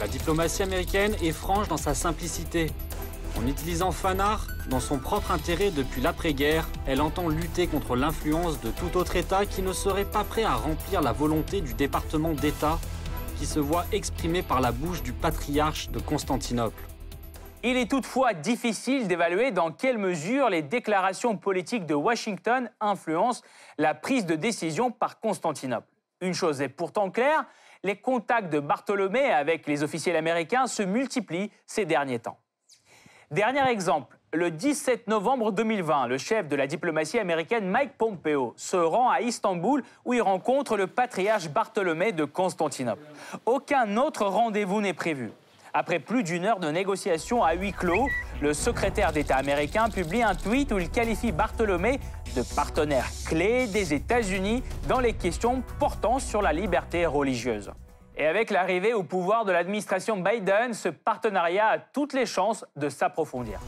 La 0.00 0.06
diplomatie 0.06 0.62
américaine 0.62 1.16
est 1.22 1.32
franche 1.32 1.66
dans 1.66 1.76
sa 1.76 1.92
simplicité. 1.92 2.70
En 3.36 3.44
utilisant 3.48 3.90
Fanard, 3.90 4.46
dans 4.70 4.78
son 4.78 4.98
propre 4.98 5.32
intérêt 5.32 5.72
depuis 5.72 6.00
l'après-guerre, 6.00 6.68
elle 6.86 7.00
entend 7.00 7.28
lutter 7.28 7.66
contre 7.66 7.96
l'influence 7.96 8.60
de 8.60 8.70
tout 8.70 8.96
autre 8.96 9.16
État 9.16 9.44
qui 9.44 9.60
ne 9.60 9.72
serait 9.72 10.04
pas 10.04 10.22
prêt 10.22 10.44
à 10.44 10.54
remplir 10.54 11.00
la 11.00 11.10
volonté 11.10 11.60
du 11.60 11.74
département 11.74 12.32
d'État 12.32 12.78
qui 13.38 13.46
se 13.46 13.58
voit 13.58 13.86
exprimée 13.90 14.42
par 14.42 14.60
la 14.60 14.70
bouche 14.70 15.02
du 15.02 15.12
patriarche 15.12 15.90
de 15.90 15.98
Constantinople. 15.98 16.82
Il 17.64 17.76
est 17.76 17.90
toutefois 17.90 18.34
difficile 18.34 19.08
d'évaluer 19.08 19.50
dans 19.50 19.72
quelle 19.72 19.98
mesure 19.98 20.48
les 20.48 20.62
déclarations 20.62 21.36
politiques 21.36 21.86
de 21.86 21.94
Washington 21.94 22.70
influencent 22.80 23.42
la 23.78 23.94
prise 23.94 24.26
de 24.26 24.36
décision 24.36 24.92
par 24.92 25.18
Constantinople. 25.18 25.88
Une 26.20 26.34
chose 26.34 26.60
est 26.60 26.68
pourtant 26.68 27.10
claire, 27.10 27.44
les 27.82 27.96
contacts 27.96 28.52
de 28.52 28.60
Bartholomé 28.60 29.30
avec 29.30 29.66
les 29.66 29.82
officiels 29.82 30.16
américains 30.16 30.66
se 30.66 30.82
multiplient 30.82 31.50
ces 31.66 31.84
derniers 31.84 32.18
temps. 32.18 32.38
Dernier 33.30 33.68
exemple, 33.68 34.18
le 34.32 34.50
17 34.50 35.06
novembre 35.08 35.52
2020, 35.52 36.06
le 36.06 36.18
chef 36.18 36.48
de 36.48 36.56
la 36.56 36.66
diplomatie 36.66 37.18
américaine 37.18 37.68
Mike 37.68 37.92
Pompeo 37.96 38.52
se 38.56 38.76
rend 38.76 39.10
à 39.10 39.20
Istanbul 39.20 39.82
où 40.04 40.14
il 40.14 40.22
rencontre 40.22 40.76
le 40.76 40.86
patriarche 40.86 41.48
Bartholomé 41.48 42.12
de 42.12 42.24
Constantinople. 42.24 43.04
Aucun 43.46 43.96
autre 43.96 44.26
rendez-vous 44.26 44.80
n'est 44.80 44.94
prévu. 44.94 45.30
Après 45.74 45.98
plus 45.98 46.22
d'une 46.22 46.44
heure 46.44 46.60
de 46.60 46.70
négociations 46.70 47.44
à 47.44 47.52
huis 47.52 47.72
clos, 47.72 48.08
le 48.40 48.54
secrétaire 48.54 49.12
d'État 49.12 49.36
américain 49.36 49.88
publie 49.90 50.22
un 50.22 50.34
tweet 50.34 50.72
où 50.72 50.78
il 50.78 50.90
qualifie 50.90 51.32
Bartholomé 51.32 52.00
de 52.36 52.42
partenaire 52.54 53.06
clé 53.26 53.66
des 53.66 53.94
États-Unis 53.94 54.62
dans 54.88 55.00
les 55.00 55.12
questions 55.12 55.62
portant 55.78 56.18
sur 56.18 56.42
la 56.42 56.52
liberté 56.52 57.04
religieuse. 57.06 57.70
Et 58.16 58.26
avec 58.26 58.50
l'arrivée 58.50 58.94
au 58.94 59.04
pouvoir 59.04 59.44
de 59.44 59.52
l'administration 59.52 60.16
Biden, 60.16 60.74
ce 60.74 60.88
partenariat 60.88 61.68
a 61.68 61.78
toutes 61.78 62.14
les 62.14 62.26
chances 62.26 62.64
de 62.76 62.88
s'approfondir. 62.88 63.60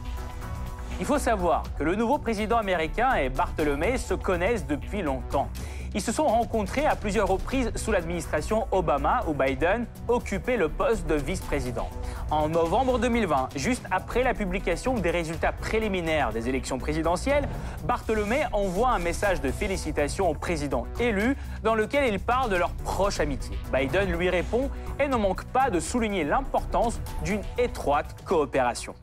Il 0.98 1.06
faut 1.06 1.18
savoir 1.18 1.62
que 1.78 1.84
le 1.84 1.94
nouveau 1.94 2.18
président 2.18 2.58
américain 2.58 3.14
et 3.14 3.28
Bartholomé 3.28 3.96
se 3.96 4.14
connaissent 4.14 4.66
depuis 4.66 5.02
longtemps. 5.02 5.48
Ils 5.92 6.00
se 6.00 6.12
sont 6.12 6.26
rencontrés 6.26 6.86
à 6.86 6.94
plusieurs 6.94 7.26
reprises 7.26 7.72
sous 7.74 7.90
l'administration 7.90 8.68
Obama 8.70 9.24
où 9.26 9.34
Biden 9.34 9.86
occupait 10.06 10.56
le 10.56 10.68
poste 10.68 11.06
de 11.08 11.16
vice-président. 11.16 11.88
En 12.30 12.48
novembre 12.48 13.00
2020, 13.00 13.48
juste 13.56 13.84
après 13.90 14.22
la 14.22 14.32
publication 14.32 14.94
des 14.94 15.10
résultats 15.10 15.50
préliminaires 15.50 16.32
des 16.32 16.48
élections 16.48 16.78
présidentielles, 16.78 17.48
Bartholomé 17.84 18.42
envoie 18.52 18.90
un 18.90 19.00
message 19.00 19.40
de 19.40 19.50
félicitations 19.50 20.30
au 20.30 20.34
président 20.34 20.86
élu 21.00 21.36
dans 21.64 21.74
lequel 21.74 22.12
il 22.12 22.20
parle 22.20 22.50
de 22.50 22.56
leur 22.56 22.70
proche 22.70 23.18
amitié. 23.18 23.58
Biden 23.72 24.12
lui 24.12 24.30
répond 24.30 24.70
et 25.00 25.08
ne 25.08 25.16
manque 25.16 25.44
pas 25.46 25.70
de 25.70 25.80
souligner 25.80 26.22
l'importance 26.22 27.00
d'une 27.24 27.42
étroite 27.58 28.14
coopération. 28.24 28.94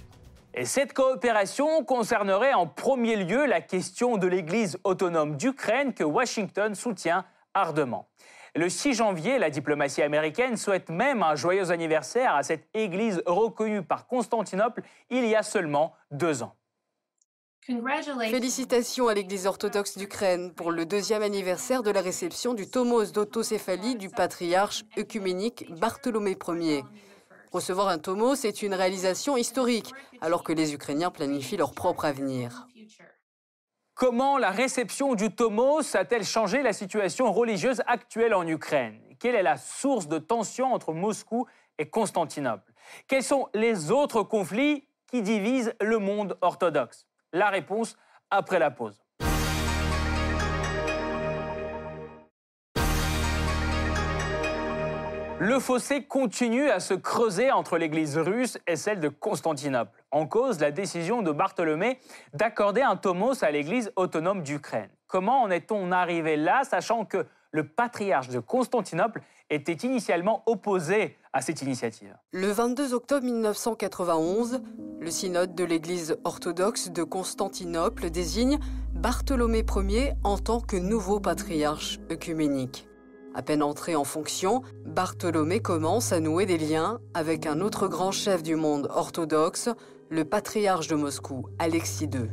Et 0.60 0.66
cette 0.66 0.94
coopération 0.94 1.84
concernerait 1.84 2.56
en 2.56 2.66
premier 2.66 3.16
lieu 3.16 3.46
la 3.46 3.62
question 3.62 4.18
de 4.18 4.26
l'Église 4.26 4.80
autonome 4.84 5.38
d'Ukraine 5.38 5.94
que 5.94 6.04
Washington 6.04 6.74
soutient 6.74 7.26
ardemment. 7.54 8.10
Le 8.56 8.68
6 8.68 8.96
janvier, 8.96 9.38
la 9.38 9.52
diplomatie 9.52 10.02
américaine 10.02 10.58
souhaite 10.58 10.90
même 10.90 11.22
un 11.22 11.36
joyeux 11.36 11.70
anniversaire 11.70 12.34
à 12.34 12.42
cette 12.42 12.68
Église 12.74 13.22
reconnue 13.28 13.84
par 13.84 14.08
Constantinople 14.08 14.82
il 15.12 15.28
y 15.28 15.36
a 15.36 15.44
seulement 15.44 15.94
deux 16.10 16.42
ans. 16.42 16.56
Félicitations 17.62 19.10
à 19.10 19.14
l'Église 19.14 19.46
orthodoxe 19.46 19.96
d'Ukraine 19.96 20.54
pour 20.56 20.72
le 20.72 20.88
deuxième 20.88 21.22
anniversaire 21.22 21.84
de 21.84 21.92
la 21.92 22.02
réception 22.02 22.56
du 22.56 22.68
tomos 22.68 23.12
d'autocéphalie 23.12 23.96
du 23.96 24.10
patriarche 24.10 24.86
œcuménique 24.98 25.70
Bartholomé 25.70 26.36
Ier. 26.48 26.84
Recevoir 27.52 27.88
un 27.88 27.98
tomos 27.98 28.44
est 28.44 28.62
une 28.62 28.74
réalisation 28.74 29.38
historique, 29.38 29.94
alors 30.22 30.44
que 30.44 30.52
les 30.52 30.74
Ukrainiens 30.74 31.12
planifient 31.12 31.58
leur 31.58 31.74
propre 31.74 32.06
avenir. 32.06 32.68
Comment 33.94 34.38
la 34.38 34.52
réception 34.52 35.16
du 35.16 35.34
tomos 35.34 35.96
a-t-elle 35.96 36.26
changé 36.26 36.62
la 36.62 36.74
situation 36.74 37.32
religieuse 37.32 37.82
actuelle 37.88 38.34
en 38.34 38.46
Ukraine? 38.46 39.02
Quelle 39.20 39.36
est 39.36 39.44
la 39.44 39.58
source 39.58 40.08
de 40.08 40.20
tension 40.20 40.74
entre 40.74 40.94
Moscou 40.94 41.48
et 41.80 41.90
Constantinople? 41.90 42.72
Quels 43.08 43.24
sont 43.24 43.48
les 43.56 43.92
autres 43.92 44.24
conflits 44.24 44.88
qui 45.10 45.22
divisent 45.22 45.74
le 45.82 45.98
monde 45.98 46.38
orthodoxe? 46.42 47.08
La 47.34 47.50
réponse 47.50 47.96
après 48.30 48.60
la 48.60 48.72
pause. 48.72 49.02
Le 55.40 55.60
fossé 55.60 56.04
continue 56.04 56.68
à 56.68 56.80
se 56.80 56.96
creuser 56.96 57.52
entre 57.52 57.78
l'Église 57.78 58.18
russe 58.18 58.58
et 58.66 58.76
celle 58.76 59.00
de 59.00 59.08
Constantinople. 59.08 60.04
En 60.10 60.26
cause, 60.26 60.60
la 60.60 60.72
décision 60.72 61.22
de 61.22 61.32
Bartholomé 61.32 62.00
d'accorder 62.34 62.82
un 62.82 62.96
tomos 62.96 63.44
à 63.44 63.52
l'Église 63.52 63.92
autonome 63.98 64.42
d'Ukraine. 64.42 64.90
Comment 65.06 65.44
en 65.44 65.52
est-on 65.52 65.92
arrivé 65.92 66.38
là, 66.38 66.64
sachant 66.64 67.06
que 67.06 67.28
le 67.52 67.68
patriarche 67.68 68.30
de 68.30 68.40
Constantinople 68.40 69.22
était 69.52 69.74
initialement 69.74 70.42
opposé 70.48 71.16
à 71.34 71.42
cette 71.42 71.62
initiative? 71.62 72.18
Le 72.32 72.48
22 72.48 72.96
octobre 72.96 73.24
1991, 73.24 74.64
le 75.00 75.12
synode 75.12 75.54
de 75.54 75.64
l'Église 75.64 76.18
orthodoxe 76.24 76.90
de 76.90 77.04
Constantinople 77.04 78.10
désigne 78.10 78.58
Bartholomé 78.96 79.64
Ier 79.88 80.14
en 80.24 80.40
tant 80.40 80.62
que 80.62 80.78
nouveau 80.78 81.20
patriarche 81.20 82.00
œcuménique. 82.12 82.88
À 83.38 83.44
peine 83.44 83.62
entré 83.62 83.96
en 83.96 84.04
fonction, 84.04 84.64
Bartholomé 84.84 85.60
commence 85.60 86.12
à 86.12 86.20
nouer 86.20 86.48
des 86.48 86.58
liens 86.58 87.00
avec 87.14 87.46
un 87.46 87.62
autre 87.62 87.88
grand 87.88 88.12
chef 88.12 88.42
du 88.42 88.56
monde 88.56 88.88
orthodoxe, 88.90 89.70
le 90.10 90.26
patriarche 90.26 90.88
de 90.88 90.96
Moscou, 90.96 91.46
Alexis 91.60 92.06
II. 92.06 92.32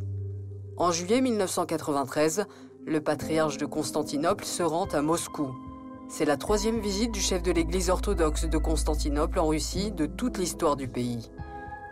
En 0.79 0.93
juillet 0.93 1.21
1993, 1.21 2.47
le 2.87 3.03
patriarche 3.03 3.59
de 3.59 3.67
Constantinople 3.67 4.47
se 4.47 4.63
rend 4.63 4.87
à 4.87 5.03
Moscou. 5.03 5.55
C'est 6.09 6.25
la 6.25 6.39
troisième 6.39 6.81
visite 6.81 7.13
du 7.13 7.21
chef 7.21 7.43
de 7.43 7.53
l'Église 7.53 7.91
orthodoxe 7.91 8.47
de 8.47 8.57
Constantinople 8.57 9.39
en 9.41 9.49
Russie 9.49 9.93
de 9.93 10.07
toute 10.07 10.39
l'histoire 10.39 10.75
du 10.75 10.89
pays. 10.89 11.31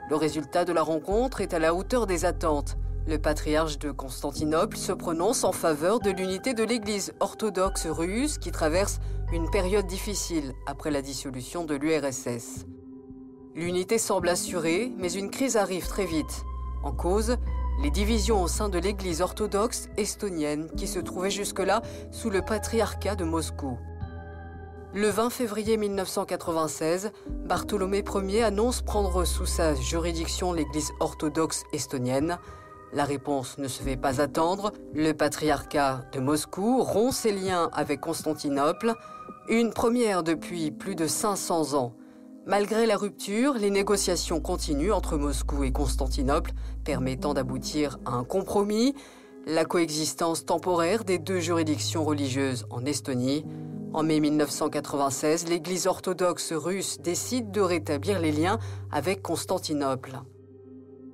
Le 0.09 0.17
résultat 0.17 0.65
de 0.65 0.73
la 0.73 0.83
rencontre 0.83 1.43
est 1.43 1.53
à 1.53 1.59
la 1.59 1.75
hauteur 1.75 2.07
des 2.07 2.25
attentes. 2.25 2.79
Le 3.07 3.19
patriarche 3.19 3.79
de 3.79 3.91
Constantinople 3.91 4.77
se 4.77 4.93
prononce 4.93 5.43
en 5.43 5.51
faveur 5.51 5.99
de 5.99 6.11
l'unité 6.11 6.55
de 6.55 6.63
l'Église 6.63 7.13
orthodoxe 7.19 7.87
russe 7.87 8.39
qui 8.39 8.53
traverse 8.53 9.01
une 9.33 9.51
période 9.51 9.87
difficile 9.87 10.53
après 10.67 10.93
la 10.93 11.03
dissolution 11.03 11.65
de 11.65 11.75
l'URSS. 11.75 12.65
L'unité 13.57 13.99
semble 13.99 14.29
assurée, 14.29 14.93
mais 14.97 15.13
une 15.13 15.31
crise 15.31 15.57
arrive 15.57 15.89
très 15.89 16.07
vite. 16.07 16.45
En 16.85 16.93
cause, 16.93 17.37
les 17.83 17.91
divisions 17.91 18.43
au 18.43 18.49
sein 18.49 18.69
de 18.69 18.79
l'Église 18.79 19.21
orthodoxe 19.21 19.89
estonienne 19.97 20.71
qui 20.77 20.87
se 20.87 21.01
trouvait 21.01 21.31
jusque-là 21.31 21.83
sous 22.13 22.31
le 22.31 22.43
patriarcat 22.43 23.17
de 23.17 23.25
Moscou. 23.25 23.79
Le 24.95 25.09
20 25.09 25.31
février 25.31 25.77
1996, 25.77 27.11
Bartholomé 27.47 28.05
Ier 28.29 28.45
annonce 28.45 28.83
prendre 28.83 29.25
sous 29.25 29.47
sa 29.47 29.75
juridiction 29.75 30.53
l'Église 30.53 30.93
orthodoxe 31.01 31.65
estonienne. 31.73 32.39
La 32.95 33.05
réponse 33.05 33.57
ne 33.57 33.69
se 33.69 33.83
fait 33.83 33.97
pas 33.97 34.21
attendre. 34.21 34.73
Le 34.95 35.13
patriarcat 35.13 36.05
de 36.13 36.21
Moscou 36.21 36.83
rompt 36.83 37.13
ses 37.13 37.33
liens 37.33 37.71
avec 37.73 38.01
Constantinople, 38.01 38.95
une 39.49 39.71
première 39.71 40.23
depuis 40.23 40.71
plus 40.71 40.95
de 40.95 41.07
500 41.07 41.73
ans. 41.73 41.95
Malgré 42.45 42.85
la 42.85 42.99
rupture, 42.99 43.55
les 43.55 43.71
négociations 43.71 44.41
continuent 44.41 44.93
entre 44.93 45.17
Moscou 45.17 45.65
et 45.65 45.73
Constantinople, 45.73 46.53
permettant 46.85 47.33
d'aboutir 47.33 47.99
à 48.05 48.13
un 48.13 48.25
compromis, 48.25 48.95
la 49.47 49.65
coexistence 49.65 50.45
temporaire 50.45 51.05
des 51.05 51.19
deux 51.19 51.41
juridictions 51.41 52.05
religieuses 52.05 52.67
en 52.69 52.85
Estonie. 52.85 53.47
En 53.95 54.03
mai 54.03 54.21
1996, 54.21 55.49
l'Église 55.49 55.87
orthodoxe 55.87 56.53
russe 56.53 56.99
décide 57.01 57.51
de 57.51 57.61
rétablir 57.61 58.21
les 58.21 58.33
liens 58.33 58.59
avec 58.91 59.23
Constantinople. 59.23 60.21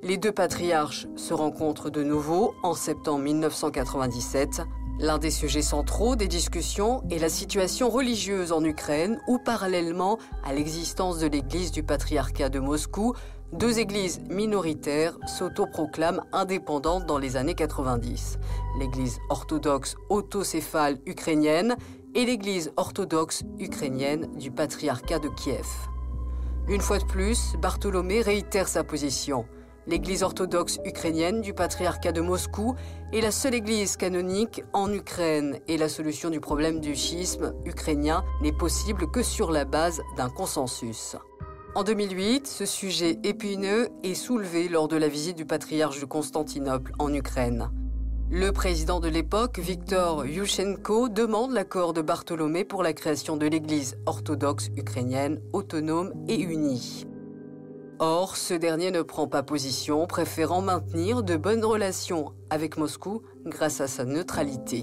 Les 0.00 0.16
deux 0.16 0.30
patriarches 0.30 1.08
se 1.16 1.34
rencontrent 1.34 1.90
de 1.90 2.04
nouveau 2.04 2.54
en 2.62 2.74
septembre 2.74 3.24
1997. 3.24 4.62
L'un 5.00 5.18
des 5.18 5.32
sujets 5.32 5.62
centraux 5.62 6.14
des 6.14 6.28
discussions 6.28 7.02
est 7.10 7.18
la 7.18 7.28
situation 7.28 7.90
religieuse 7.90 8.52
en 8.52 8.62
Ukraine 8.62 9.20
où 9.26 9.38
parallèlement 9.38 10.18
à 10.44 10.52
l'existence 10.52 11.18
de 11.18 11.26
l'église 11.26 11.72
du 11.72 11.82
patriarcat 11.82 12.48
de 12.48 12.60
Moscou, 12.60 13.14
deux 13.52 13.80
églises 13.80 14.20
minoritaires 14.30 15.18
s'autoproclament 15.26 16.22
indépendantes 16.32 17.06
dans 17.06 17.18
les 17.18 17.36
années 17.36 17.56
90. 17.56 18.38
L'église 18.78 19.18
orthodoxe 19.30 19.96
autocéphale 20.10 20.98
ukrainienne 21.06 21.76
et 22.14 22.24
l'église 22.24 22.70
orthodoxe 22.76 23.42
ukrainienne 23.58 24.28
du 24.36 24.52
patriarcat 24.52 25.18
de 25.18 25.28
Kiev. 25.28 25.66
Une 26.68 26.82
fois 26.82 26.98
de 26.98 27.04
plus, 27.04 27.54
Bartholomé 27.60 28.20
réitère 28.20 28.68
sa 28.68 28.84
position 28.84 29.44
l'église 29.88 30.22
orthodoxe 30.22 30.78
ukrainienne 30.84 31.40
du 31.40 31.54
patriarcat 31.54 32.12
de 32.12 32.20
Moscou 32.20 32.74
est 33.12 33.20
la 33.20 33.30
seule 33.30 33.54
église 33.54 33.96
canonique 33.96 34.62
en 34.72 34.92
Ukraine 34.92 35.58
et 35.66 35.78
la 35.78 35.88
solution 35.88 36.30
du 36.30 36.40
problème 36.40 36.80
du 36.80 36.94
schisme 36.94 37.54
ukrainien 37.64 38.22
n'est 38.42 38.52
possible 38.52 39.10
que 39.10 39.22
sur 39.22 39.50
la 39.50 39.64
base 39.64 40.02
d'un 40.16 40.28
consensus. 40.28 41.16
En 41.74 41.84
2008, 41.84 42.46
ce 42.46 42.66
sujet 42.66 43.18
épineux 43.24 43.88
est 44.02 44.14
soulevé 44.14 44.68
lors 44.68 44.88
de 44.88 44.96
la 44.96 45.08
visite 45.08 45.36
du 45.36 45.46
patriarche 45.46 46.00
de 46.00 46.06
Constantinople 46.06 46.92
en 46.98 47.12
Ukraine. 47.12 47.70
Le 48.30 48.52
président 48.52 49.00
de 49.00 49.08
l'époque, 49.08 49.58
Viktor 49.58 50.26
Yushchenko, 50.26 51.08
demande 51.08 51.52
l'accord 51.52 51.94
de 51.94 52.02
Bartholomé 52.02 52.64
pour 52.64 52.82
la 52.82 52.92
création 52.92 53.38
de 53.38 53.46
l'église 53.46 53.96
orthodoxe 54.04 54.68
ukrainienne 54.76 55.40
autonome 55.54 56.12
et 56.28 56.38
unie. 56.38 57.06
Or, 58.00 58.36
ce 58.36 58.54
dernier 58.54 58.92
ne 58.92 59.02
prend 59.02 59.26
pas 59.26 59.42
position, 59.42 60.06
préférant 60.06 60.62
maintenir 60.62 61.24
de 61.24 61.36
bonnes 61.36 61.64
relations 61.64 62.32
avec 62.48 62.76
Moscou 62.76 63.22
grâce 63.44 63.80
à 63.80 63.88
sa 63.88 64.04
neutralité. 64.04 64.82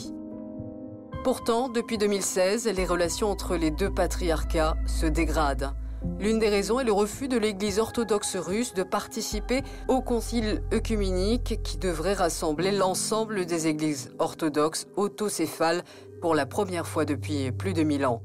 Pourtant, 1.23 1.69
depuis 1.69 1.97
2016, 1.97 2.67
les 2.67 2.85
relations 2.85 3.31
entre 3.31 3.55
les 3.55 3.71
deux 3.71 3.89
patriarcats 3.89 4.75
se 4.85 5.05
dégradent. 5.05 5.73
L'une 6.19 6.39
des 6.39 6.49
raisons 6.49 6.81
est 6.81 6.83
le 6.83 6.91
refus 6.91 7.29
de 7.29 7.37
l'Église 7.37 7.79
orthodoxe 7.79 8.35
russe 8.35 8.73
de 8.73 8.83
participer 8.83 9.63
au 9.87 10.01
concile 10.01 10.61
œcuménique 10.73 11.61
qui 11.63 11.77
devrait 11.77 12.13
rassembler 12.13 12.71
l'ensemble 12.71 13.45
des 13.45 13.67
églises 13.67 14.11
orthodoxes 14.19 14.87
autocéphales 14.97 15.83
pour 16.21 16.35
la 16.35 16.45
première 16.45 16.85
fois 16.85 17.05
depuis 17.05 17.53
plus 17.53 17.73
de 17.73 17.83
mille 17.83 18.05
ans. 18.05 18.21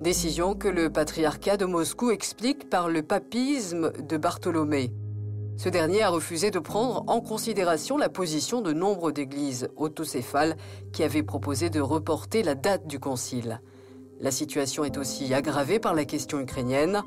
Décision 0.00 0.54
que 0.54 0.66
le 0.66 0.88
patriarcat 0.88 1.58
de 1.58 1.66
Moscou 1.66 2.10
explique 2.10 2.70
par 2.70 2.88
le 2.88 3.02
papisme 3.02 3.92
de 4.00 4.16
Bartholomé. 4.16 4.94
Ce 5.58 5.68
dernier 5.68 6.00
a 6.02 6.08
refusé 6.08 6.50
de 6.50 6.58
prendre 6.58 7.04
en 7.06 7.20
considération 7.20 7.98
la 7.98 8.08
position 8.08 8.62
de 8.62 8.72
nombre 8.72 9.12
d'églises 9.12 9.68
autocéphales 9.76 10.56
qui 10.94 11.02
avaient 11.02 11.22
proposé 11.22 11.68
de 11.68 11.82
reporter 11.82 12.42
la 12.42 12.54
date 12.54 12.86
du 12.86 12.98
concile. 12.98 13.60
La 14.20 14.30
situation 14.30 14.84
est 14.84 14.96
aussi 14.96 15.34
aggravée 15.34 15.78
par 15.78 15.92
la 15.92 16.06
question 16.06 16.40
ukrainienne. 16.40 17.02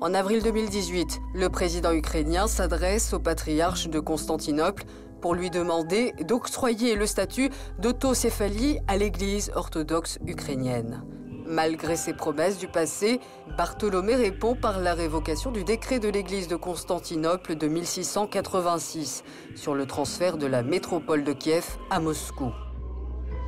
En 0.00 0.12
avril 0.12 0.42
2018, 0.42 1.20
le 1.32 1.48
président 1.48 1.92
ukrainien 1.92 2.48
s'adresse 2.48 3.12
au 3.12 3.20
patriarche 3.20 3.88
de 3.88 4.00
Constantinople 4.00 4.82
pour 5.20 5.36
lui 5.36 5.48
demander 5.48 6.12
d'octroyer 6.26 6.96
le 6.96 7.06
statut 7.06 7.50
d'autocéphalie 7.78 8.80
à 8.88 8.96
l'Église 8.96 9.52
orthodoxe 9.54 10.18
ukrainienne. 10.26 11.04
Malgré 11.46 11.96
ses 11.96 12.12
promesses 12.12 12.58
du 12.58 12.66
passé, 12.66 13.20
Bartholomé 13.56 14.16
répond 14.16 14.56
par 14.56 14.80
la 14.80 14.94
révocation 14.94 15.52
du 15.52 15.62
décret 15.62 16.00
de 16.00 16.08
l'Église 16.08 16.48
de 16.48 16.56
Constantinople 16.56 17.54
de 17.54 17.68
1686 17.68 19.22
sur 19.54 19.74
le 19.74 19.86
transfert 19.86 20.38
de 20.38 20.46
la 20.46 20.64
métropole 20.64 21.22
de 21.22 21.32
Kiev 21.32 21.78
à 21.88 22.00
Moscou. 22.00 22.50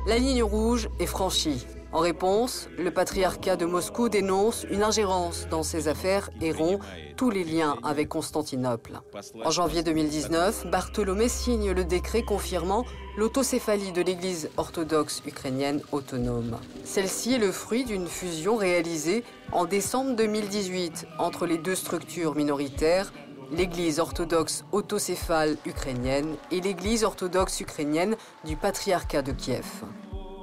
La 0.07 0.17
ligne 0.17 0.43
rouge 0.43 0.89
est 0.99 1.05
franchie. 1.05 1.65
En 1.91 1.99
réponse, 1.99 2.69
le 2.77 2.91
patriarcat 2.91 3.55
de 3.55 3.65
Moscou 3.65 4.09
dénonce 4.09 4.63
une 4.69 4.83
ingérence 4.83 5.47
dans 5.49 5.63
ses 5.63 5.87
affaires 5.87 6.29
et 6.39 6.51
rompt 6.51 6.79
tous 7.17 7.31
les 7.31 7.43
liens 7.43 7.77
avec 7.83 8.09
Constantinople. 8.09 8.99
En 9.43 9.49
janvier 9.49 9.81
2019, 9.81 10.67
Bartholomé 10.67 11.27
signe 11.27 11.71
le 11.71 11.83
décret 11.83 12.21
confirmant 12.21 12.85
l'autocéphalie 13.17 13.91
de 13.91 14.03
l'Église 14.03 14.51
orthodoxe 14.57 15.23
ukrainienne 15.25 15.81
autonome. 15.91 16.57
Celle-ci 16.83 17.33
est 17.33 17.39
le 17.39 17.51
fruit 17.51 17.85
d'une 17.85 18.07
fusion 18.07 18.55
réalisée 18.55 19.23
en 19.51 19.65
décembre 19.65 20.15
2018 20.15 21.07
entre 21.17 21.47
les 21.47 21.57
deux 21.57 21.75
structures 21.75 22.35
minoritaires 22.35 23.11
l'Église 23.51 23.99
orthodoxe 23.99 24.63
autocéphale 24.71 25.57
ukrainienne 25.65 26.35
et 26.51 26.61
l'Église 26.61 27.03
orthodoxe 27.03 27.61
ukrainienne 27.61 28.15
du 28.45 28.55
patriarcat 28.55 29.23
de 29.23 29.31
Kiev. 29.31 29.65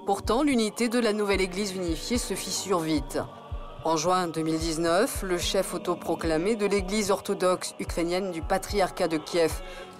Pourtant, 0.06 0.44
l'unité 0.44 0.88
de 0.88 1.00
la 1.00 1.12
nouvelle 1.12 1.40
Église 1.40 1.72
unifiée 1.72 2.16
se 2.16 2.34
fissure 2.34 2.78
vite. 2.78 3.18
En 3.84 3.96
juin 3.96 4.28
2019, 4.28 5.24
le 5.24 5.36
chef 5.36 5.74
autoproclamé 5.74 6.54
de 6.54 6.64
l'Église 6.64 7.10
orthodoxe 7.10 7.74
ukrainienne 7.80 8.30
du 8.30 8.40
patriarcat 8.40 9.08
de 9.08 9.16
Kiev, 9.16 9.52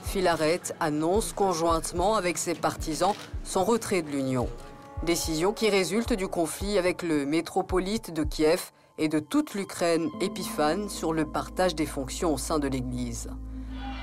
Filaret, 0.04 0.60
annonce 0.78 1.32
conjointement 1.32 2.14
avec 2.14 2.38
ses 2.38 2.54
partisans 2.54 3.14
son 3.42 3.64
retrait 3.64 4.02
de 4.02 4.10
l'Union. 4.10 4.48
Décision 5.04 5.52
qui 5.52 5.70
résulte 5.70 6.12
du 6.12 6.28
conflit 6.28 6.78
avec 6.78 7.02
le 7.02 7.26
métropolite 7.26 8.14
de 8.14 8.22
Kiev 8.22 8.70
et 8.98 9.08
de 9.08 9.18
toute 9.18 9.54
l'Ukraine 9.54 10.08
épiphane 10.20 10.88
sur 10.88 11.12
le 11.12 11.24
partage 11.24 11.74
des 11.74 11.84
fonctions 11.84 12.32
au 12.32 12.38
sein 12.38 12.60
de 12.60 12.68
l'Église. 12.68 13.28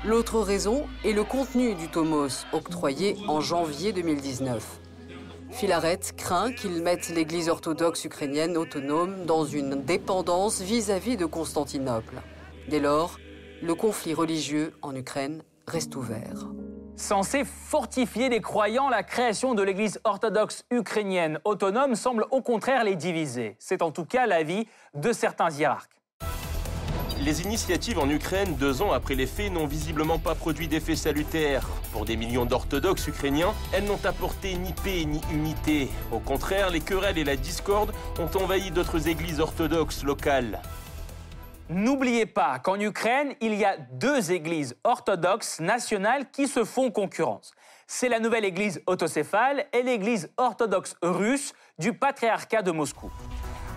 L'autre 0.04 0.40
raison 0.40 0.84
est 1.02 1.12
le 1.12 1.24
contenu 1.24 1.74
du 1.74 1.88
tomos 1.88 2.44
octroyé 2.52 3.16
en 3.26 3.40
janvier 3.40 3.94
2019. 3.94 4.83
Filaret 5.54 6.00
craint 6.16 6.50
qu'ils 6.52 6.82
mettent 6.82 7.10
l'Église 7.10 7.48
orthodoxe 7.48 8.04
ukrainienne 8.04 8.56
autonome 8.56 9.24
dans 9.24 9.44
une 9.44 9.84
dépendance 9.84 10.60
vis-à-vis 10.60 11.16
de 11.16 11.26
Constantinople. 11.26 12.16
Dès 12.68 12.80
lors, 12.80 13.18
le 13.62 13.76
conflit 13.76 14.14
religieux 14.14 14.74
en 14.82 14.96
Ukraine 14.96 15.44
reste 15.68 15.94
ouvert. 15.94 16.48
Censé 16.96 17.44
fortifier 17.44 18.28
les 18.28 18.40
croyants, 18.40 18.88
la 18.88 19.04
création 19.04 19.54
de 19.54 19.62
l'Église 19.62 20.00
orthodoxe 20.02 20.64
ukrainienne 20.72 21.38
autonome 21.44 21.94
semble 21.94 22.26
au 22.32 22.42
contraire 22.42 22.82
les 22.82 22.96
diviser. 22.96 23.54
C'est 23.60 23.80
en 23.80 23.92
tout 23.92 24.04
cas 24.04 24.26
l'avis 24.26 24.66
de 24.94 25.12
certains 25.12 25.50
hiérarques. 25.50 26.02
Les 27.20 27.42
initiatives 27.42 27.98
en 27.98 28.10
Ukraine, 28.10 28.56
deux 28.56 28.82
ans 28.82 28.92
après 28.92 29.14
les 29.14 29.26
faits, 29.26 29.52
n'ont 29.52 29.66
visiblement 29.66 30.18
pas 30.18 30.34
produit 30.34 30.66
d'effet 30.66 30.96
salutaire. 30.96 31.66
Pour 31.92 32.04
des 32.04 32.16
millions 32.16 32.44
d'orthodoxes 32.44 33.06
ukrainiens, 33.06 33.54
elles 33.72 33.84
n'ont 33.84 34.04
apporté 34.04 34.54
ni 34.56 34.72
paix 34.72 35.04
ni 35.04 35.20
unité. 35.32 35.88
Au 36.10 36.18
contraire, 36.18 36.70
les 36.70 36.80
querelles 36.80 37.18
et 37.18 37.24
la 37.24 37.36
discorde 37.36 37.92
ont 38.18 38.36
envahi 38.36 38.72
d'autres 38.72 39.08
églises 39.08 39.38
orthodoxes 39.40 40.02
locales. 40.02 40.60
N'oubliez 41.70 42.26
pas 42.26 42.58
qu'en 42.58 42.78
Ukraine, 42.78 43.34
il 43.40 43.54
y 43.54 43.64
a 43.64 43.78
deux 43.78 44.32
églises 44.32 44.76
orthodoxes 44.84 45.60
nationales 45.60 46.30
qui 46.30 46.46
se 46.46 46.64
font 46.64 46.90
concurrence. 46.90 47.52
C'est 47.86 48.08
la 48.08 48.18
nouvelle 48.18 48.44
église 48.44 48.82
autocéphale 48.86 49.66
et 49.72 49.82
l'église 49.82 50.30
orthodoxe 50.36 50.96
russe 51.00 51.54
du 51.78 51.94
patriarcat 51.94 52.62
de 52.62 52.72
Moscou. 52.72 53.10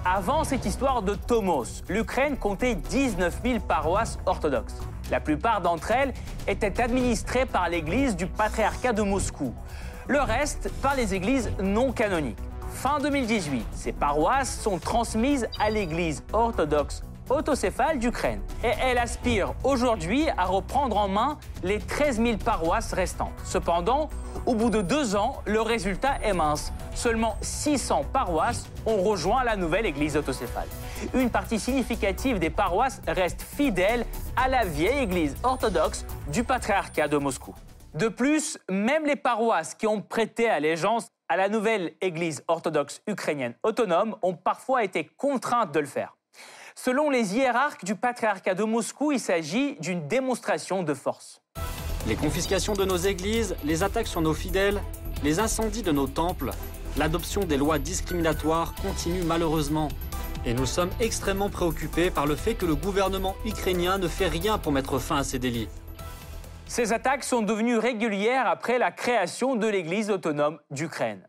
Avant 0.06 0.44
cette 0.44 0.66
histoire 0.66 1.02
de 1.02 1.16
Tomos, 1.16 1.84
l'Ukraine 1.90 2.38
comptait 2.38 2.76
19 2.76 3.42
000 3.44 3.60
paroisses 3.60 4.18
orthodoxes. 4.26 4.80
La 5.12 5.20
plupart 5.20 5.62
d'entre 5.62 5.92
elles 5.92 6.14
étaient 6.48 6.82
administrées 6.82 7.46
par 7.46 7.70
l'église 7.70 8.16
du 8.16 8.28
patriarcat 8.28 8.94
de 8.94 9.02
Moscou. 9.02 9.54
Le 10.08 10.20
reste 10.20 10.72
par 10.82 10.96
les 10.96 11.14
églises 11.14 11.52
non 11.62 11.92
canoniques. 11.92 12.38
Fin 12.70 13.00
2018, 13.00 13.66
ces 13.72 13.92
paroisses 13.92 14.62
sont 14.62 14.78
transmises 14.78 15.48
à 15.60 15.70
l'église 15.70 16.24
orthodoxe 16.32 17.04
autocéphale 17.30 18.00
d'Ukraine. 18.00 18.42
Et 18.64 18.72
elle 18.82 18.98
aspire 18.98 19.54
aujourd'hui 19.64 20.28
à 20.38 20.46
reprendre 20.46 20.98
en 20.98 21.08
main 21.08 21.38
les 21.64 21.80
13 21.80 22.22
000 22.22 22.38
paroisses 22.38 22.94
restantes. 22.94 23.34
Cependant, 23.44 24.10
au 24.46 24.56
bout 24.56 24.70
de 24.70 24.82
deux 24.82 25.16
ans, 25.16 25.42
le 25.46 25.62
résultat 25.62 26.18
est 26.24 26.34
mince. 26.34 26.72
Seulement 26.94 27.36
600 27.42 28.06
paroisses 28.12 28.70
ont 28.86 29.02
rejoint 29.04 29.44
la 29.44 29.56
nouvelle 29.56 29.86
église 29.86 30.18
autocéphale. 30.18 30.68
Une 31.14 31.30
partie 31.30 31.60
significative 31.60 32.40
des 32.40 32.50
paroisses 32.50 33.02
reste 33.08 33.42
fidèle 33.42 34.06
à 34.36 34.48
la 34.48 34.66
vieille 34.66 35.04
église 35.04 35.36
orthodoxe 35.44 36.06
du 36.32 36.44
patriarcat 36.44 37.08
de 37.08 37.18
Moscou. 37.18 37.54
De 37.94 38.10
plus, 38.10 38.60
même 38.70 39.06
les 39.06 39.16
paroisses 39.16 39.74
qui 39.74 39.88
ont 39.88 40.02
prêté 40.02 40.50
allégeance 40.50 41.08
à 41.30 41.38
la 41.38 41.50
nouvelle 41.50 41.94
église 42.02 42.44
orthodoxe 42.48 43.02
ukrainienne 43.08 43.56
autonome 43.64 44.16
ont 44.22 44.36
parfois 44.36 44.84
été 44.84 45.06
contraintes 45.18 45.74
de 45.74 45.80
le 45.80 45.86
faire. 45.86 46.17
Selon 46.80 47.10
les 47.10 47.36
hiérarques 47.36 47.84
du 47.86 47.96
patriarcat 47.96 48.54
de 48.54 48.64
Moscou, 48.64 49.12
il 49.12 49.20
s'agit 49.20 49.78
d'une 49.80 50.08
démonstration 50.08 50.84
de 50.84 50.94
force. 50.94 51.42
Les 52.08 52.16
confiscations 52.16 52.74
de 52.74 52.86
nos 52.86 52.98
églises, 52.98 53.56
les 53.66 53.82
attaques 53.82 54.06
sur 54.06 54.22
nos 54.22 54.36
fidèles, 54.36 54.80
les 55.24 55.40
incendies 55.40 55.82
de 55.82 55.92
nos 55.92 56.06
temples, 56.06 56.52
l'adoption 56.96 57.42
des 57.42 57.58
lois 57.58 57.80
discriminatoires 57.80 58.76
continuent 58.76 59.26
malheureusement. 59.26 59.88
Et 60.46 60.54
nous 60.54 60.68
sommes 60.68 60.92
extrêmement 61.00 61.50
préoccupés 61.50 62.12
par 62.12 62.28
le 62.28 62.36
fait 62.36 62.54
que 62.54 62.68
le 62.68 62.76
gouvernement 62.76 63.36
ukrainien 63.44 63.98
ne 63.98 64.08
fait 64.08 64.28
rien 64.28 64.60
pour 64.60 64.72
mettre 64.72 65.00
fin 65.00 65.18
à 65.18 65.24
ces 65.24 65.40
délits. 65.40 65.70
Ces 66.68 66.94
attaques 66.94 67.24
sont 67.24 67.42
devenues 67.42 67.80
régulières 67.80 68.46
après 68.46 68.78
la 68.78 68.92
création 68.92 69.56
de 69.56 69.66
l'Église 69.66 70.12
autonome 70.12 70.60
d'Ukraine. 70.70 71.28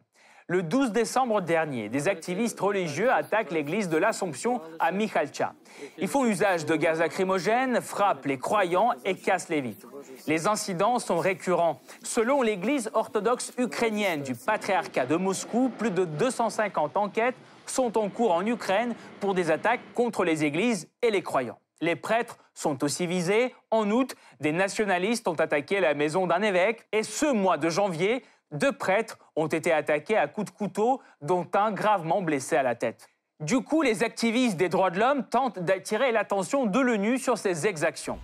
Le 0.51 0.63
12 0.63 0.93
décembre 0.93 1.43
dernier, 1.43 1.91
des 1.91 2.09
activistes 2.09 2.59
religieux 2.59 3.13
attaquent 3.13 3.51
l'église 3.51 3.91
de 3.91 3.99
l'Assomption 3.99 4.63
à 4.79 4.93
Mikhalcha. 4.93 5.53
Ils 5.99 6.09
font 6.09 6.25
usage 6.25 6.65
de 6.65 6.75
gaz 6.75 7.01
lacrymogènes, 7.01 7.83
frappent 7.83 8.25
les 8.25 8.39
croyants 8.39 8.93
et 9.05 9.15
cassent 9.15 9.51
les 9.51 9.61
vitres. 9.61 9.89
Les 10.27 10.47
incidents 10.47 10.99
sont 11.01 11.19
récurrents. 11.19 11.83
Selon 12.03 12.41
l'église 12.41 12.89
orthodoxe 12.95 13.53
ukrainienne 13.59 14.23
du 14.23 14.35
patriarcat 14.35 15.05
de 15.05 15.17
Moscou, 15.17 15.71
plus 15.77 15.91
de 15.91 16.07
250 16.07 16.97
enquêtes 16.97 17.37
sont 17.67 17.99
en 17.99 18.09
cours 18.09 18.33
en 18.33 18.47
Ukraine 18.47 18.95
pour 19.21 19.35
des 19.35 19.51
attaques 19.51 19.83
contre 19.95 20.25
les 20.25 20.45
églises 20.45 20.89
et 21.03 21.11
les 21.11 21.23
croyants. 21.23 21.59
Les 21.83 21.95
prêtres 21.95 22.39
sont 22.55 22.83
aussi 22.83 23.07
visés. 23.07 23.55
En 23.71 23.91
août, 23.91 24.17
des 24.41 24.53
nationalistes 24.53 25.29
ont 25.29 25.35
attaqué 25.35 25.79
la 25.79 25.93
maison 25.93 26.27
d'un 26.27 26.41
évêque. 26.41 26.87
Et 26.93 27.03
ce 27.03 27.27
mois 27.27 27.59
de 27.59 27.69
janvier, 27.69 28.25
deux 28.53 28.73
prêtres 28.73 29.19
ont 29.37 29.47
été 29.47 29.73
attaqués 29.73 30.17
à 30.17 30.27
coups 30.27 30.51
de 30.53 30.57
couteau, 30.57 31.01
dont 31.21 31.47
un 31.55 31.71
gravement 31.73 32.23
blessé 32.23 32.57
à 32.57 32.63
la 32.63 32.75
tête. 32.75 33.09
Du 33.41 33.61
coup, 33.61 33.83
les 33.83 34.03
activistes 34.03 34.57
des 34.57 34.69
droits 34.69 34.91
de 34.91 34.99
l'homme 34.99 35.25
tentent 35.25 35.61
d'attirer 35.61 36.11
l'attention 36.11 36.67
de 36.67 36.81
l'ONU 36.81 37.19
sur 37.19 37.39
ces 37.39 37.67
exactions. 37.67 38.19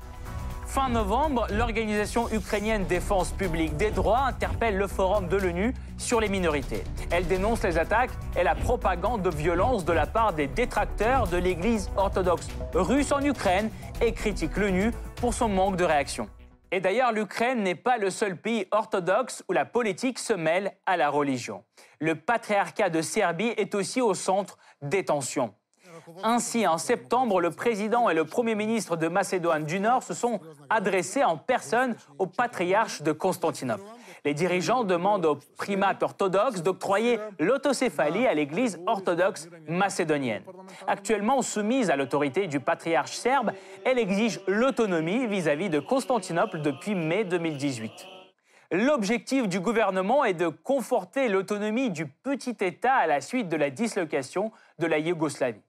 Fin 0.66 0.88
novembre, 0.88 1.46
l'organisation 1.52 2.28
ukrainienne 2.32 2.84
Défense 2.86 3.30
publique 3.30 3.76
des 3.76 3.92
droits 3.92 4.22
interpelle 4.26 4.76
le 4.76 4.88
forum 4.88 5.28
de 5.28 5.36
l'ONU 5.36 5.72
sur 5.98 6.20
les 6.20 6.28
minorités. 6.28 6.82
Elle 7.12 7.28
dénonce 7.28 7.62
les 7.62 7.78
attaques 7.78 8.10
et 8.36 8.42
la 8.42 8.56
propagande 8.56 9.22
de 9.22 9.30
violence 9.30 9.84
de 9.84 9.92
la 9.92 10.06
part 10.06 10.32
des 10.32 10.48
détracteurs 10.48 11.28
de 11.28 11.36
l'Église 11.36 11.90
orthodoxe 11.96 12.48
russe 12.74 13.12
en 13.12 13.20
Ukraine 13.20 13.70
et 14.02 14.12
critique 14.12 14.56
l'ONU 14.56 14.90
pour 15.14 15.32
son 15.32 15.48
manque 15.48 15.76
de 15.76 15.84
réaction. 15.84 16.28
Et 16.74 16.80
d'ailleurs, 16.80 17.12
l'Ukraine 17.12 17.62
n'est 17.62 17.76
pas 17.76 17.98
le 17.98 18.10
seul 18.10 18.36
pays 18.36 18.66
orthodoxe 18.72 19.44
où 19.48 19.52
la 19.52 19.64
politique 19.64 20.18
se 20.18 20.32
mêle 20.32 20.72
à 20.86 20.96
la 20.96 21.08
religion. 21.08 21.62
Le 22.00 22.16
patriarcat 22.16 22.90
de 22.90 23.00
Serbie 23.00 23.54
est 23.56 23.76
aussi 23.76 24.00
au 24.00 24.12
centre 24.12 24.58
des 24.82 25.04
tensions. 25.04 25.54
Ainsi, 26.24 26.66
en 26.66 26.76
septembre, 26.76 27.40
le 27.40 27.52
président 27.52 28.08
et 28.08 28.14
le 28.14 28.24
premier 28.24 28.56
ministre 28.56 28.96
de 28.96 29.06
Macédoine 29.06 29.64
du 29.64 29.78
Nord 29.78 30.02
se 30.02 30.14
sont 30.14 30.40
adressés 30.68 31.22
en 31.22 31.36
personne 31.36 31.94
au 32.18 32.26
patriarche 32.26 33.02
de 33.02 33.12
Constantinople. 33.12 33.84
Les 34.26 34.32
dirigeants 34.32 34.84
demandent 34.84 35.26
aux 35.26 35.38
primates 35.58 36.02
orthodoxes 36.02 36.62
d'octroyer 36.62 37.18
l'autocéphalie 37.38 38.26
à 38.26 38.32
l'Église 38.32 38.80
orthodoxe 38.86 39.50
macédonienne. 39.68 40.42
Actuellement 40.86 41.42
soumise 41.42 41.90
à 41.90 41.96
l'autorité 41.96 42.46
du 42.46 42.58
patriarche 42.58 43.12
serbe, 43.12 43.52
elle 43.84 43.98
exige 43.98 44.40
l'autonomie 44.46 45.26
vis-à-vis 45.26 45.68
de 45.68 45.78
Constantinople 45.78 46.62
depuis 46.62 46.94
mai 46.94 47.24
2018. 47.24 47.90
L'objectif 48.72 49.46
du 49.46 49.60
gouvernement 49.60 50.24
est 50.24 50.32
de 50.32 50.48
conforter 50.48 51.28
l'autonomie 51.28 51.90
du 51.90 52.06
petit 52.06 52.56
État 52.60 52.94
à 52.94 53.06
la 53.06 53.20
suite 53.20 53.50
de 53.50 53.56
la 53.56 53.68
dislocation 53.68 54.52
de 54.78 54.86
la 54.86 54.98
Yougoslavie. 54.98 55.60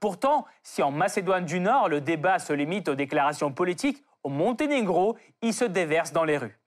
Pourtant, 0.00 0.44
si 0.64 0.82
en 0.82 0.90
Macédoine 0.90 1.44
du 1.44 1.60
Nord 1.60 1.88
le 1.88 2.00
débat 2.00 2.40
se 2.40 2.52
limite 2.52 2.88
aux 2.88 2.96
déclarations 2.96 3.52
politiques, 3.52 4.02
au 4.24 4.28
Monténégro, 4.28 5.16
il 5.40 5.54
se 5.54 5.64
déverse 5.64 6.12
dans 6.12 6.24
les 6.24 6.36
rues. 6.36 6.58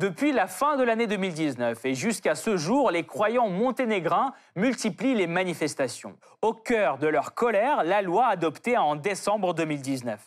Depuis 0.00 0.30
la 0.30 0.46
fin 0.46 0.76
de 0.76 0.84
l'année 0.84 1.08
2019 1.08 1.84
et 1.84 1.94
jusqu'à 1.94 2.36
ce 2.36 2.56
jour, 2.56 2.92
les 2.92 3.04
croyants 3.04 3.48
monténégrins 3.48 4.32
multiplient 4.54 5.16
les 5.16 5.26
manifestations. 5.26 6.14
Au 6.40 6.54
cœur 6.54 6.98
de 6.98 7.08
leur 7.08 7.34
colère, 7.34 7.82
la 7.82 8.00
loi 8.00 8.28
adoptée 8.28 8.76
en 8.76 8.94
décembre 8.94 9.54
2019. 9.54 10.20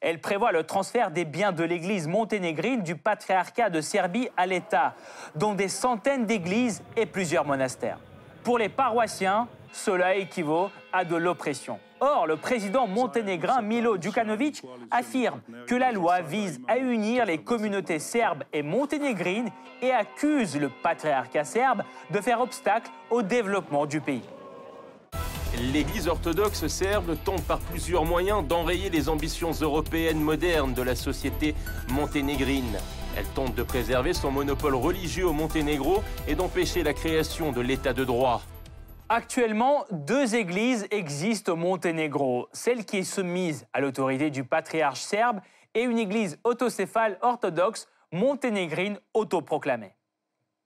Elle 0.00 0.22
prévoit 0.22 0.50
le 0.50 0.62
transfert 0.62 1.10
des 1.10 1.26
biens 1.26 1.52
de 1.52 1.62
l'église 1.62 2.08
monténégrine 2.08 2.80
du 2.80 2.96
patriarcat 2.96 3.68
de 3.68 3.82
Serbie 3.82 4.30
à 4.38 4.46
l'État, 4.46 4.94
dont 5.34 5.52
des 5.52 5.68
centaines 5.68 6.24
d'églises 6.24 6.82
et 6.96 7.04
plusieurs 7.04 7.44
monastères. 7.44 7.98
Pour 8.44 8.56
les 8.56 8.70
paroissiens, 8.70 9.46
cela 9.72 10.14
équivaut 10.14 10.70
à 10.90 11.04
de 11.04 11.16
l'oppression. 11.16 11.78
Or, 12.00 12.26
le 12.26 12.36
président 12.36 12.86
monténégrin 12.86 13.60
Milo 13.60 13.96
Djukanovic 14.00 14.62
affirme 14.90 15.40
que 15.66 15.74
la 15.74 15.90
loi 15.90 16.20
vise 16.20 16.60
à 16.68 16.78
unir 16.78 17.26
les 17.26 17.38
communautés 17.38 17.98
serbes 17.98 18.44
et 18.52 18.62
monténégrines 18.62 19.50
et 19.82 19.90
accuse 19.90 20.56
le 20.56 20.68
patriarcat 20.82 21.44
serbe 21.44 21.82
de 22.10 22.20
faire 22.20 22.40
obstacle 22.40 22.90
au 23.10 23.22
développement 23.22 23.86
du 23.86 24.00
pays. 24.00 24.22
L'Église 25.72 26.06
orthodoxe 26.06 26.68
serbe 26.68 27.16
tente 27.24 27.42
par 27.42 27.58
plusieurs 27.58 28.04
moyens 28.04 28.46
d'enrayer 28.46 28.90
les 28.90 29.08
ambitions 29.08 29.50
européennes 29.50 30.20
modernes 30.20 30.74
de 30.74 30.82
la 30.82 30.94
société 30.94 31.54
monténégrine. 31.90 32.78
Elle 33.16 33.26
tente 33.34 33.56
de 33.56 33.62
préserver 33.64 34.12
son 34.12 34.30
monopole 34.30 34.76
religieux 34.76 35.26
au 35.26 35.32
Monténégro 35.32 36.04
et 36.28 36.36
d'empêcher 36.36 36.84
la 36.84 36.92
création 36.92 37.50
de 37.50 37.60
l'État 37.60 37.92
de 37.92 38.04
droit. 38.04 38.42
Actuellement, 39.10 39.86
deux 39.90 40.34
églises 40.34 40.86
existent 40.90 41.52
au 41.52 41.56
Monténégro, 41.56 42.46
celle 42.52 42.84
qui 42.84 42.98
est 42.98 43.04
soumise 43.04 43.66
à 43.72 43.80
l'autorité 43.80 44.28
du 44.28 44.44
patriarche 44.44 45.00
serbe 45.00 45.40
et 45.72 45.82
une 45.82 45.98
église 45.98 46.38
autocéphale 46.44 47.18
orthodoxe 47.22 47.88
monténégrine 48.12 49.00
autoproclamée. 49.14 49.94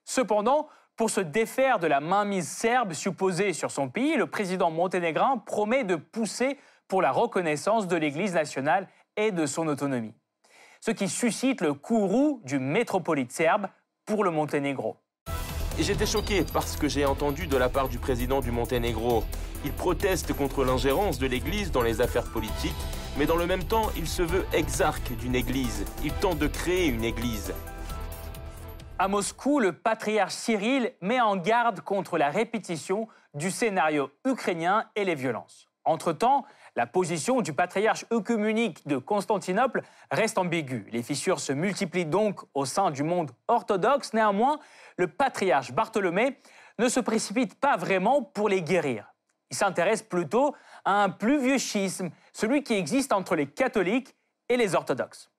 Cependant, 0.05 0.67
pour 0.97 1.09
se 1.09 1.21
défaire 1.21 1.79
de 1.79 1.87
la 1.87 2.01
mainmise 2.01 2.49
serbe 2.49 2.95
supposée 2.95 3.53
sur 3.53 3.71
son 3.71 3.89
pays, 3.89 4.17
le 4.17 4.27
président 4.27 4.73
monténégrin 4.73 5.39
promet 5.39 5.85
de 5.85 5.95
pousser 5.95 6.59
pour 6.89 7.01
la 7.01 7.13
reconnaissance 7.13 7.87
de 7.87 7.97
l'Église 7.97 8.35
nationale 8.35 8.89
et 9.17 9.31
de 9.31 9.47
son 9.47 9.69
autonomie. 9.69 10.15
Ce 10.81 10.91
qui 10.91 11.09
suscite 11.09 11.61
le 11.61 11.75
courroux 11.75 12.41
du 12.45 12.59
métropolite 12.59 13.31
serbe 13.31 13.69
pour 14.05 14.25
le 14.25 14.33
Monténégro. 14.33 14.97
Et 15.79 15.85
j'étais 15.85 16.05
choqué 16.05 16.45
parce 16.53 16.77
que 16.77 16.87
j'ai 16.87 17.07
entendu 17.07 17.47
de 17.47 17.57
la 17.57 17.71
part 17.71 17.89
du 17.89 17.99
président 17.99 18.41
du 18.41 18.51
Monténégro. 18.51 19.25
Il 19.65 19.73
proteste 19.73 20.35
contre 20.35 20.65
l'ingérence 20.65 21.19
de 21.19 21.27
l'Église 21.27 21.71
dans 21.71 21.81
les 21.81 22.03
affaires 22.03 22.27
politiques, 22.31 22.77
mais 23.17 23.25
dans 23.25 23.37
le 23.37 23.47
même 23.47 23.65
temps, 23.65 23.91
il 23.97 24.07
se 24.07 24.23
veut 24.23 24.45
exarque 24.53 25.17
d'une 25.17 25.35
Église. 25.35 25.87
Il 26.05 26.13
tente 26.13 26.39
de 26.39 26.47
créer 26.47 26.89
une 26.89 27.05
Église. 27.05 27.55
À 28.99 29.09
Moscou, 29.09 29.61
le 29.61 29.73
patriarche 29.73 30.35
Cyril 30.35 30.93
met 31.01 31.21
en 31.23 31.37
garde 31.37 31.81
contre 31.81 32.19
la 32.19 32.29
répétition 32.29 33.09
du 33.33 33.51
scénario 33.51 34.11
ukrainien 34.27 34.85
et 34.95 35.05
les 35.05 35.15
violences. 35.15 35.69
Entre-temps, 35.85 36.45
la 36.77 36.87
position 36.87 37.41
du 37.41 37.53
patriarche 37.53 38.07
œcuménique 38.13 38.87
de 38.87 38.97
Constantinople 38.97 39.83
reste 40.11 40.39
ambiguë. 40.39 40.87
Les 40.93 41.03
fissures 41.03 41.41
se 41.41 41.53
multiplient 41.53 42.07
donc 42.07 42.41
au 42.55 42.65
sein 42.65 42.91
du 42.91 43.03
monde 43.03 43.31
orthodoxe. 43.49 44.15
Néanmoins, 44.15 44.59
le 44.97 45.09
patriarche 45.09 45.73
Bartholomé 45.73 46.39
ne 46.79 46.89
se 46.89 47.01
précipite 47.01 47.59
pas 47.61 47.77
vraiment 47.77 48.23
pour 48.23 48.49
les 48.49 48.63
guérir. 48.63 49.13
Il 49.51 49.57
s'intéresse 49.57 50.03
plutôt 50.03 50.55
à 50.85 51.03
un 51.03 51.11
plus 51.11 51.39
vieux 51.39 51.59
schisme, 51.59 52.11
celui 52.33 52.63
qui 52.63 52.75
existe 52.75 53.13
entre 53.13 53.37
les 53.37 53.47
catholiques 53.47 54.15
et 54.49 54.57
les 54.57 54.75
orthodoxes. 54.75 55.32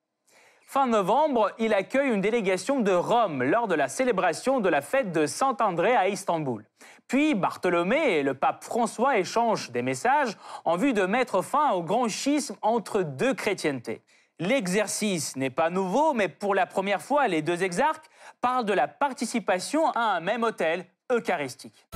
Fin 0.66 0.86
novembre, 0.86 1.52
il 1.58 1.72
accueille 1.72 2.10
une 2.10 2.20
délégation 2.20 2.80
de 2.80 2.92
Rome 2.92 3.42
lors 3.42 3.68
de 3.68 3.74
la 3.74 3.88
célébration 3.88 4.60
de 4.60 4.68
la 4.68 4.80
fête 4.80 5.12
de 5.12 5.26
Saint-André 5.26 5.94
à 5.94 6.08
Istanbul. 6.08 6.64
Puis 7.06 7.34
Bartholomé 7.34 8.18
et 8.18 8.22
le 8.22 8.34
pape 8.34 8.64
François 8.64 9.18
échangent 9.18 9.70
des 9.70 9.82
messages 9.82 10.36
en 10.64 10.76
vue 10.76 10.92
de 10.92 11.06
mettre 11.06 11.42
fin 11.42 11.72
au 11.72 11.82
grand 11.82 12.08
schisme 12.08 12.56
entre 12.62 13.02
deux 13.02 13.34
chrétientés. 13.34 14.02
L'exercice 14.40 15.36
n'est 15.36 15.50
pas 15.50 15.70
nouveau, 15.70 16.12
mais 16.12 16.28
pour 16.28 16.54
la 16.54 16.66
première 16.66 17.02
fois, 17.02 17.28
les 17.28 17.42
deux 17.42 17.62
exarques 17.62 18.06
parlent 18.40 18.64
de 18.64 18.72
la 18.72 18.88
participation 18.88 19.90
à 19.90 20.16
un 20.16 20.20
même 20.20 20.42
hôtel 20.42 20.86
eucharistique. 21.12 21.86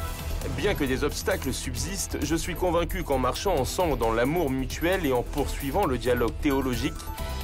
Bien 0.56 0.74
que 0.74 0.84
des 0.84 1.02
obstacles 1.02 1.52
subsistent, 1.52 2.18
je 2.22 2.36
suis 2.36 2.54
convaincu 2.54 3.02
qu'en 3.02 3.18
marchant 3.18 3.56
ensemble 3.56 3.98
dans 3.98 4.12
l'amour 4.12 4.50
mutuel 4.50 5.04
et 5.04 5.12
en 5.12 5.22
poursuivant 5.22 5.84
le 5.84 5.98
dialogue 5.98 6.32
théologique, 6.40 6.94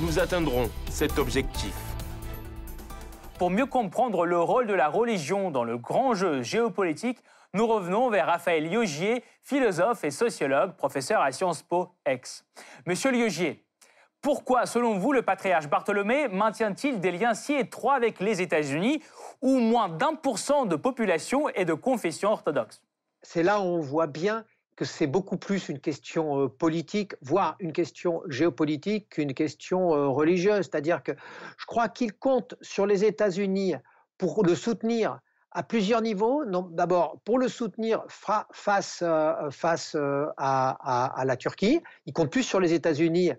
nous 0.00 0.20
atteindrons 0.20 0.70
cet 0.90 1.18
objectif. 1.18 1.74
Pour 3.38 3.50
mieux 3.50 3.66
comprendre 3.66 4.26
le 4.26 4.38
rôle 4.38 4.66
de 4.66 4.74
la 4.74 4.88
religion 4.88 5.50
dans 5.50 5.64
le 5.64 5.76
grand 5.76 6.14
jeu 6.14 6.42
géopolitique, 6.42 7.18
nous 7.52 7.66
revenons 7.66 8.11
vers 8.11 8.26
Raphaël 8.26 8.68
Liogier, 8.68 9.24
philosophe 9.42 10.04
et 10.04 10.11
sociologue, 10.11 10.76
professeur 10.76 11.20
à 11.20 11.33
Sciences 11.33 11.62
Po 11.62 11.94
Aix. 12.07 12.20
Monsieur 12.87 13.11
Liogier, 13.11 13.63
pourquoi, 14.24 14.64
selon 14.64 14.96
vous, 14.96 15.12
le 15.12 15.20
patriarche 15.20 15.68
Bartholomé 15.68 16.28
maintient-il 16.28 16.98
des 16.98 17.12
liens 17.12 17.34
si 17.34 17.52
étroits 17.52 17.92
avec 17.92 18.20
les 18.20 18.40
États-Unis, 18.40 19.02
où 19.42 19.58
moins 19.58 19.90
d'un 19.90 20.14
pour 20.14 20.38
cent 20.38 20.64
de 20.64 20.76
population 20.76 21.50
est 21.50 21.66
de 21.66 21.74
confession 21.74 22.30
orthodoxe? 22.30 22.80
C'est 23.20 23.42
là 23.42 23.60
où 23.60 23.64
on 23.64 23.80
voit 23.80 24.06
bien 24.06 24.46
que 24.76 24.87
c'est 24.87 25.06
beaucoup 25.06 25.37
plus 25.37 25.68
une 25.68 25.78
question 25.78 26.40
euh, 26.40 26.48
politique, 26.48 27.12
voire 27.20 27.56
une 27.60 27.74
question 27.74 28.22
géopolitique 28.26 29.10
qu'une 29.10 29.34
question 29.34 29.94
euh, 29.94 30.08
religieuse. 30.08 30.70
C'est-à-dire 30.70 31.02
que 31.02 31.12
je 31.58 31.66
crois 31.66 31.90
qu'il 31.90 32.14
compte 32.14 32.54
sur 32.62 32.87
les 32.87 33.04
États-Unis 33.04 33.74
pour 34.16 34.42
le 34.42 34.54
soutenir 34.54 35.20
à 35.50 35.62
plusieurs 35.62 36.00
niveaux. 36.00 36.44
D'abord, 36.70 37.20
pour 37.26 37.38
le 37.38 37.48
soutenir 37.48 38.02
face, 38.08 39.02
euh, 39.02 39.50
face 39.50 39.94
à, 40.38 41.10
à, 41.20 41.24
la 41.26 41.37
Turquie. 41.37 41.82
Il 42.06 42.14
compte 42.14 42.32
plus 42.32 42.42
sur 42.42 42.58
les 42.58 42.72
États-Unis 42.72 43.32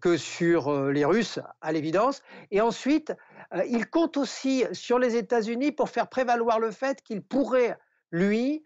que 0.00 0.16
sur 0.16 0.68
euh, 0.68 0.92
les 0.92 1.04
Russes, 1.04 1.40
à 1.60 1.72
l'évidence. 1.72 2.22
Et 2.50 2.60
ensuite, 2.60 3.12
euh, 3.54 3.64
il 3.68 3.88
compte 3.88 4.16
aussi 4.16 4.64
sur 4.72 4.98
les 4.98 5.16
États-Unis 5.16 5.72
pour 5.72 5.88
faire 5.88 6.08
prévaloir 6.08 6.60
le 6.60 6.70
fait 6.70 7.02
qu'il 7.02 7.22
pourrait, 7.22 7.76
lui, 8.10 8.62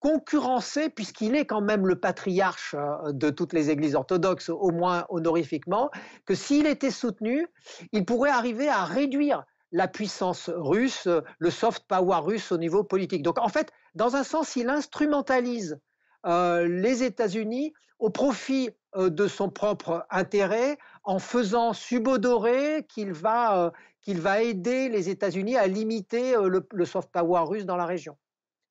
concurrencer, 0.00 0.90
puisqu'il 0.90 1.34
est 1.34 1.46
quand 1.46 1.62
même 1.62 1.86
le 1.86 1.98
patriarche 1.98 2.76
de 3.06 3.30
toutes 3.30 3.54
les 3.54 3.70
églises 3.70 3.94
orthodoxes, 3.94 4.50
au 4.50 4.70
moins 4.70 5.06
honorifiquement, 5.08 5.90
que 6.26 6.34
s'il 6.34 6.66
était 6.66 6.90
soutenu, 6.90 7.46
il 7.92 8.04
pourrait 8.04 8.28
arriver 8.28 8.68
à 8.68 8.84
réduire 8.84 9.44
la 9.72 9.88
puissance 9.88 10.50
russe, 10.54 11.08
le 11.38 11.50
soft 11.50 11.84
power 11.88 12.18
russe 12.20 12.52
au 12.52 12.58
niveau 12.58 12.84
politique. 12.84 13.22
Donc 13.22 13.38
en 13.38 13.48
fait, 13.48 13.72
dans 13.94 14.14
un 14.14 14.24
sens, 14.24 14.56
il 14.56 14.68
instrumentalise 14.68 15.80
les 16.26 17.02
États-Unis 17.02 17.72
au 17.98 18.10
profit 18.10 18.68
euh, 18.68 18.72
de 18.96 19.28
son 19.28 19.50
propre 19.50 20.06
intérêt 20.10 20.78
en 21.04 21.18
faisant 21.18 21.72
subodorer 21.72 22.86
qu'il 22.88 23.12
va, 23.12 23.66
euh, 23.66 23.70
va 24.14 24.42
aider 24.42 24.88
les 24.88 25.10
États-Unis 25.10 25.56
à 25.56 25.66
limiter 25.66 26.34
euh, 26.34 26.62
le, 26.70 26.84
soft 26.84 27.10
power 27.10 27.44
russe 27.46 27.66
dans 27.66 27.76
la 27.76 27.86
région. 27.86 28.16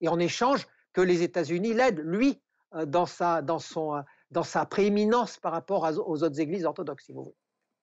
Et 0.01 0.07
en 0.07 0.19
échange, 0.19 0.67
que 0.93 1.01
les 1.01 1.21
États-Unis 1.21 1.73
l'aident, 1.73 2.01
lui, 2.03 2.41
dans 2.87 3.05
sa, 3.05 3.41
dans, 3.41 3.59
son, 3.59 4.03
dans 4.31 4.43
sa 4.43 4.65
prééminence 4.65 5.37
par 5.37 5.51
rapport 5.51 5.83
aux 5.83 6.23
autres 6.23 6.39
églises 6.39 6.65
orthodoxes, 6.65 7.05
si 7.05 7.13
vous 7.13 7.23
voulez. 7.23 7.35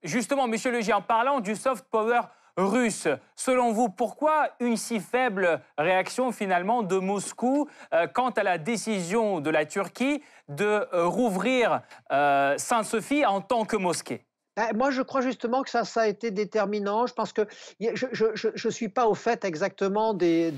Justement, 0.03 0.47
Monsieur 0.49 0.71
Legier, 0.71 0.93
en 0.93 1.01
parlant 1.01 1.41
du 1.41 1.57
soft 1.57 1.87
power 1.91 2.21
russe. 2.57 3.09
Selon 3.37 3.73
vous, 3.73 3.89
pourquoi 3.89 4.49
une 4.61 4.77
si 4.77 5.01
faible 5.01 5.61
réaction 5.79 6.33
finalement 6.33 6.83
de 6.83 6.97
Moscou 6.97 7.69
euh, 7.93 8.07
quant 8.07 8.31
à 8.31 8.43
la 8.43 8.59
décision 8.59 9.41
de 9.41 9.51
la 9.51 9.67
Turquie 9.67 10.23
de 10.49 10.65
euh, 10.65 11.07
rouvrir 11.07 11.83
euh, 12.13 12.55
Sainte-Sophie 12.59 13.25
en 13.25 13.41
tant 13.41 13.65
que 13.65 13.77
mosquée? 13.77 14.25
Ben, 14.57 14.69
moi, 14.77 14.91
je 14.91 15.03
crois 15.03 15.21
justement 15.21 15.63
que 15.63 15.71
ça, 15.71 15.83
a 15.97 16.07
été 16.07 16.31
déterminant. 16.31 17.07
Je 17.07 17.15
pense 17.15 17.33
que 17.33 17.43
je 17.81 18.67
ne 18.67 18.71
suis 18.71 18.89
pas 18.89 19.07
au 19.09 19.15
fait 19.15 19.45
exactement 19.45 20.15
des, 20.15 20.53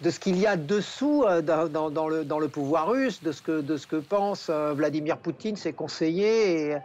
de 0.00 0.10
ce 0.10 0.18
qu'il 0.18 0.38
y 0.38 0.46
a 0.46 0.56
dessous 0.56 1.24
euh, 1.26 1.42
dans, 1.42 2.08
le, 2.08 2.48
pouvoir 2.48 2.90
russe, 2.90 3.22
de 3.22 3.32
ce 3.32 3.42
que, 3.42 3.60
de 3.60 3.76
pense 4.00 4.48
euh, 4.48 4.72
Vladimir 4.72 5.18
Poutine, 5.18 5.56
ses 5.56 5.72
conseillers 5.72 6.78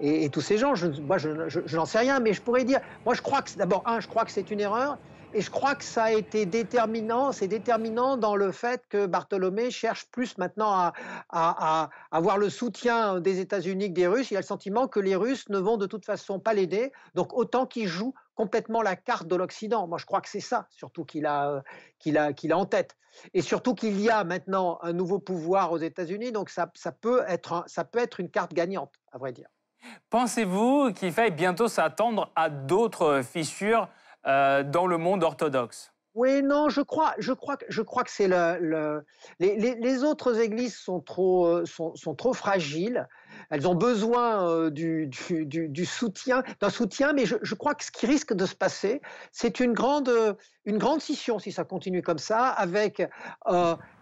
et, 0.00 0.24
et, 0.24 0.28
tous 0.28 0.40
ces 0.40 0.58
gens. 0.58 0.74
Je, 0.74 0.86
moi, 0.86 1.18
je, 1.18 1.76
n'en 1.76 1.86
sais 1.86 1.98
rien, 1.98 2.20
mais 2.20 2.32
je 2.32 2.42
pourrais 2.42 2.64
dire, 2.64 2.80
moi, 3.04 3.14
je 3.14 3.22
crois 3.22 3.42
que, 3.42 3.50
d'abord, 3.56 3.82
un, 3.86 4.00
je 4.00 4.08
crois 4.08 4.24
que 4.24 4.30
c'est 4.30 4.50
une 4.50 4.60
erreur. 4.60 4.98
Et 5.34 5.42
je 5.42 5.50
crois 5.50 5.74
que 5.74 5.84
ça 5.84 6.04
a 6.04 6.12
été 6.12 6.46
déterminant, 6.46 7.32
c'est 7.32 7.48
déterminant 7.48 8.16
dans 8.16 8.34
le 8.34 8.50
fait 8.50 8.82
que 8.88 9.04
Bartholomé 9.04 9.70
cherche 9.70 10.06
plus 10.06 10.38
maintenant 10.38 10.72
à, 10.72 10.94
à, 11.28 11.90
avoir 12.10 12.38
le 12.38 12.48
soutien 12.48 13.20
des 13.20 13.38
États-Unis 13.38 13.90
que 13.90 13.94
des 13.94 14.06
Russes. 14.06 14.30
Il 14.30 14.38
a 14.38 14.40
le 14.40 14.46
sentiment 14.46 14.88
que 14.88 15.00
les 15.00 15.16
Russes 15.16 15.50
ne 15.50 15.58
vont 15.58 15.76
de 15.76 15.84
toute 15.84 16.06
façon 16.06 16.38
pas 16.38 16.54
l'aider, 16.54 16.92
donc 17.14 17.34
autant 17.34 17.66
qu'il 17.66 17.88
joue 17.88 18.14
complètement 18.38 18.82
la 18.82 18.94
carte 18.94 19.26
de 19.26 19.34
l'Occident. 19.34 19.88
Moi, 19.88 19.98
je 19.98 20.06
crois 20.06 20.20
que 20.20 20.28
c'est 20.28 20.38
ça, 20.38 20.68
surtout 20.70 21.04
qu'il 21.04 21.26
a, 21.26 21.64
qu'il 21.98 22.16
a, 22.16 22.32
qu'il 22.32 22.52
a 22.52 22.56
en 22.56 22.66
tête. 22.66 22.96
Et 23.34 23.42
surtout 23.42 23.74
qu'il 23.74 24.00
y 24.00 24.10
a 24.10 24.22
maintenant 24.22 24.78
un 24.82 24.92
nouveau 24.92 25.18
pouvoir 25.18 25.72
aux 25.72 25.78
États-Unis, 25.78 26.30
donc 26.30 26.48
ça, 26.48 26.70
ça, 26.74 26.92
peut 26.92 27.24
être 27.26 27.64
ça 27.66 27.82
peut 27.82 27.98
être 27.98 28.20
une 28.20 28.30
carte 28.30 28.54
gagnante, 28.54 28.94
à 29.10 29.18
vrai 29.18 29.32
dire. 29.32 29.48
Pensez-vous 30.08 30.92
qu'il 30.92 31.10
faille 31.10 31.32
bientôt 31.32 31.66
s'attendre 31.66 32.30
à 32.36 32.48
d'autres 32.48 33.22
fissures 33.24 33.88
euh, 34.26 34.62
dans 34.62 34.86
le 34.86 34.98
monde 34.98 35.24
orthodoxe? 35.24 35.92
Oui, 36.14 36.40
non, 36.42 36.68
je 36.68 36.80
crois, 36.80 37.14
je 37.18 37.32
crois, 37.32 37.58
je 37.68 37.82
crois 37.82 38.04
que 38.04 38.10
c'est 38.10 38.28
le, 38.28 39.04
les, 39.40 39.56
les, 39.56 40.04
autres 40.04 40.38
églises 40.38 40.76
sont 40.76 41.00
trop, 41.00 41.46
euh, 41.46 41.66
sont, 41.66 41.94
sont, 41.96 42.14
trop 42.14 42.34
fragiles. 42.34 43.08
Elles 43.50 43.66
ont 43.66 43.74
besoin 43.74 44.48
euh, 44.48 45.10
soutien, 45.84 46.42
d'un 46.60 46.70
soutien, 46.70 47.12
mais 47.12 47.24
je, 47.26 47.54
crois 47.54 47.74
que 47.74 47.84
ce 47.84 47.90
qui 47.90 48.06
risque 48.06 48.34
de 48.34 48.46
se 48.46 48.54
passer, 48.54 49.00
c'est 49.32 49.60
une 49.60 49.72
grande, 49.72 50.10
une 50.64 50.78
grande 50.78 51.00
scission 51.00 51.38
si 51.38 51.52
ça 51.52 51.64
continue 51.64 52.02
comme 52.02 52.18
ça, 52.18 52.48
avec 52.48 53.02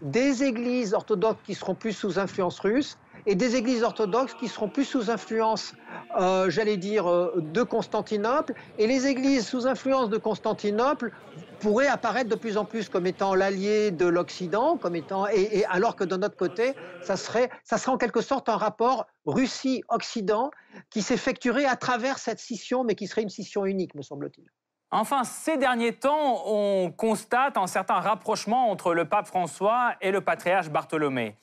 des 0.02 0.42
églises 0.42 0.94
orthodoxes 0.94 1.42
qui 1.44 1.54
seront 1.54 1.74
plus 1.74 1.92
sous 1.92 2.18
influence 2.18 2.58
russe 2.60 2.98
et 3.26 3.34
des 3.34 3.56
églises 3.56 3.82
orthodoxes 3.82 4.34
qui 4.34 4.48
seront 4.48 4.68
plus 4.68 4.84
sous 4.84 5.10
influence, 5.10 5.74
euh, 6.18 6.48
j'allais 6.48 6.76
dire, 6.76 7.10
euh, 7.10 7.32
de 7.36 7.62
Constantinople. 7.62 8.54
Et 8.78 8.86
les 8.86 9.06
églises 9.06 9.46
sous 9.46 9.66
influence 9.66 10.08
de 10.08 10.16
Constantinople 10.16 11.12
pourraient 11.60 11.88
apparaître 11.88 12.28
de 12.28 12.34
plus 12.34 12.56
en 12.56 12.64
plus 12.64 12.88
comme 12.88 13.06
étant 13.06 13.34
l'allié 13.34 13.90
de 13.90 14.06
l'Occident, 14.06 14.76
comme 14.76 14.96
étant, 14.96 15.26
et, 15.28 15.64
alors 15.66 15.96
que 15.96 16.04
de 16.04 16.16
notre 16.16 16.36
côté, 16.36 16.74
ça 17.02 17.16
serait, 17.16 17.50
ça 17.64 17.78
serait 17.78 17.92
en 17.92 17.98
quelque 17.98 18.20
sorte 18.20 18.48
un 18.48 18.56
rapport 18.56 19.06
Russie-Occident 19.26 20.50
qui 20.90 21.02
s'effectuerait 21.02 21.64
à 21.64 21.76
travers 21.76 22.18
cette 22.18 22.38
scission, 22.38 22.84
mais 22.84 22.94
qui 22.94 23.06
serait 23.06 23.22
une 23.22 23.30
scission 23.30 23.66
unique, 23.66 23.94
me 23.94 24.02
semble-t-il. 24.02 24.46
Enfin, 24.90 25.24
ces 25.24 25.56
derniers 25.56 25.94
temps, 25.94 26.44
on 26.46 26.92
constate 26.92 27.56
un 27.56 27.66
certain 27.66 28.00
rapprochement 28.00 28.70
entre 28.70 28.94
le 28.94 29.04
pape 29.04 29.26
François 29.26 29.94
et 30.00 30.12
le 30.12 30.20
patriarche 30.20 30.70
Bartholomé. 30.70 31.36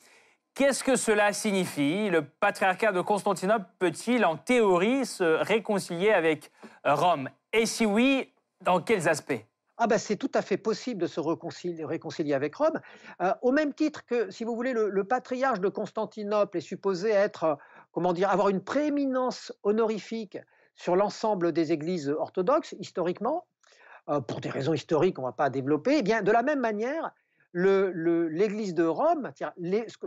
Qu'est-ce 0.54 0.84
que 0.84 0.96
cela 0.96 1.32
signifie? 1.32 2.08
Le 2.10 2.24
patriarcat 2.24 2.92
de 2.92 3.00
Constantinople 3.00 3.66
peut-il 3.78 4.24
en 4.24 4.36
théorie 4.36 5.04
se 5.04 5.24
réconcilier 5.24 6.12
avec 6.12 6.52
Rome? 6.84 7.28
Et 7.52 7.66
si 7.66 7.84
oui, 7.84 8.32
dans 8.60 8.80
quels 8.80 9.08
aspects? 9.08 9.44
Ah 9.76 9.86
ben 9.86 9.98
c'est 9.98 10.16
tout 10.16 10.30
à 10.34 10.42
fait 10.42 10.56
possible 10.56 11.00
de 11.02 11.06
se 11.06 11.20
réconcilier, 11.20 12.34
avec 12.34 12.54
Rome, 12.54 12.80
euh, 13.20 13.32
au 13.42 13.50
même 13.50 13.74
titre 13.74 14.04
que, 14.06 14.30
si 14.30 14.44
vous 14.44 14.54
voulez, 14.54 14.72
le, 14.72 15.04
patriarche 15.04 15.60
de 15.60 15.68
Constantinople 15.68 16.58
est 16.58 16.62
supposé 16.62 17.10
être, 17.10 17.58
comment 17.92 18.12
dire, 18.12 18.30
avoir 18.30 18.48
une 18.48 18.62
prééminence 18.62 19.52
honorifique 19.62 20.38
sur 20.76 20.96
l'ensemble 20.96 21.52
des 21.52 21.72
églises 21.72 22.08
orthodoxes, 22.08 22.74
historiquement, 22.78 23.46
euh, 24.08 24.20
pour 24.20 24.40
des 24.40 24.50
raisons 24.50 24.74
historiques, 24.74 25.18
on 25.18 25.22
ne 25.22 25.28
va 25.28 25.32
pas 25.32 25.50
développer. 25.50 25.98
Eh 25.98 26.02
bien, 26.02 26.22
de 26.22 26.30
la 26.30 26.42
même 26.42 26.60
manière, 26.60 27.12
l'Église 27.54 28.74
de 28.74 28.84
Rome, 28.84 29.32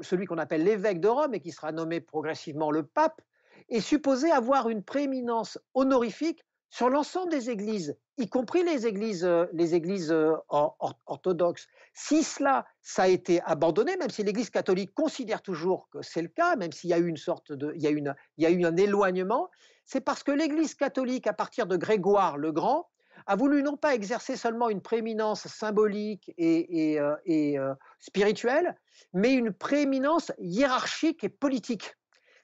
celui 0.01 0.25
qu'on 0.25 0.37
appelle 0.37 0.63
l'évêque 0.63 0.99
de 0.99 1.07
Rome 1.07 1.33
et 1.33 1.39
qui 1.39 1.51
sera 1.51 1.71
nommé 1.71 2.01
progressivement 2.01 2.71
le 2.71 2.83
pape, 2.83 3.21
est 3.69 3.79
supposé 3.79 4.31
avoir 4.31 4.69
une 4.69 4.83
prééminence 4.83 5.57
honorifique 5.73 6.45
sur 6.69 6.89
l'ensemble 6.89 7.31
des 7.31 7.49
églises, 7.49 7.97
y 8.17 8.27
compris 8.27 8.63
les 8.63 8.85
églises, 8.87 9.23
euh, 9.23 9.45
les 9.53 9.75
églises 9.75 10.11
euh, 10.11 10.35
orthodoxes. 10.49 11.67
Si 11.93 12.23
cela, 12.23 12.65
ça 12.81 13.03
a 13.03 13.07
été 13.07 13.41
abandonné, 13.43 13.95
même 13.97 14.09
si 14.09 14.23
l'Église 14.23 14.49
catholique 14.49 14.93
considère 14.93 15.41
toujours 15.41 15.89
que 15.89 16.01
c'est 16.01 16.21
le 16.21 16.27
cas, 16.27 16.55
même 16.55 16.71
s'il 16.71 16.89
y 16.89 16.93
a 16.93 16.99
eu 16.99 17.07
une 17.07 17.17
sorte 17.17 17.51
de, 17.51 17.73
il 17.75 17.81
y 17.81 17.87
a, 17.87 17.91
une, 17.91 18.15
il 18.37 18.43
y 18.43 18.47
a 18.47 18.49
eu 18.49 18.65
un 18.65 18.75
éloignement, 18.75 19.49
c'est 19.85 20.01
parce 20.01 20.23
que 20.23 20.31
l'Église 20.31 20.75
catholique, 20.75 21.27
à 21.27 21.33
partir 21.33 21.65
de 21.65 21.77
Grégoire 21.77 22.37
le 22.37 22.51
Grand, 22.51 22.89
a 23.25 23.35
voulu 23.35 23.63
non 23.63 23.77
pas 23.77 23.95
exercer 23.95 24.37
seulement 24.37 24.69
une 24.69 24.81
prééminence 24.81 25.47
symbolique 25.47 26.31
et, 26.37 26.99
euh, 26.99 27.15
euh, 27.27 27.73
spirituelle, 27.99 28.75
mais 29.13 29.33
une 29.33 29.51
prééminence 29.51 30.31
hiérarchique 30.39 31.23
et 31.23 31.29
politique. 31.29 31.95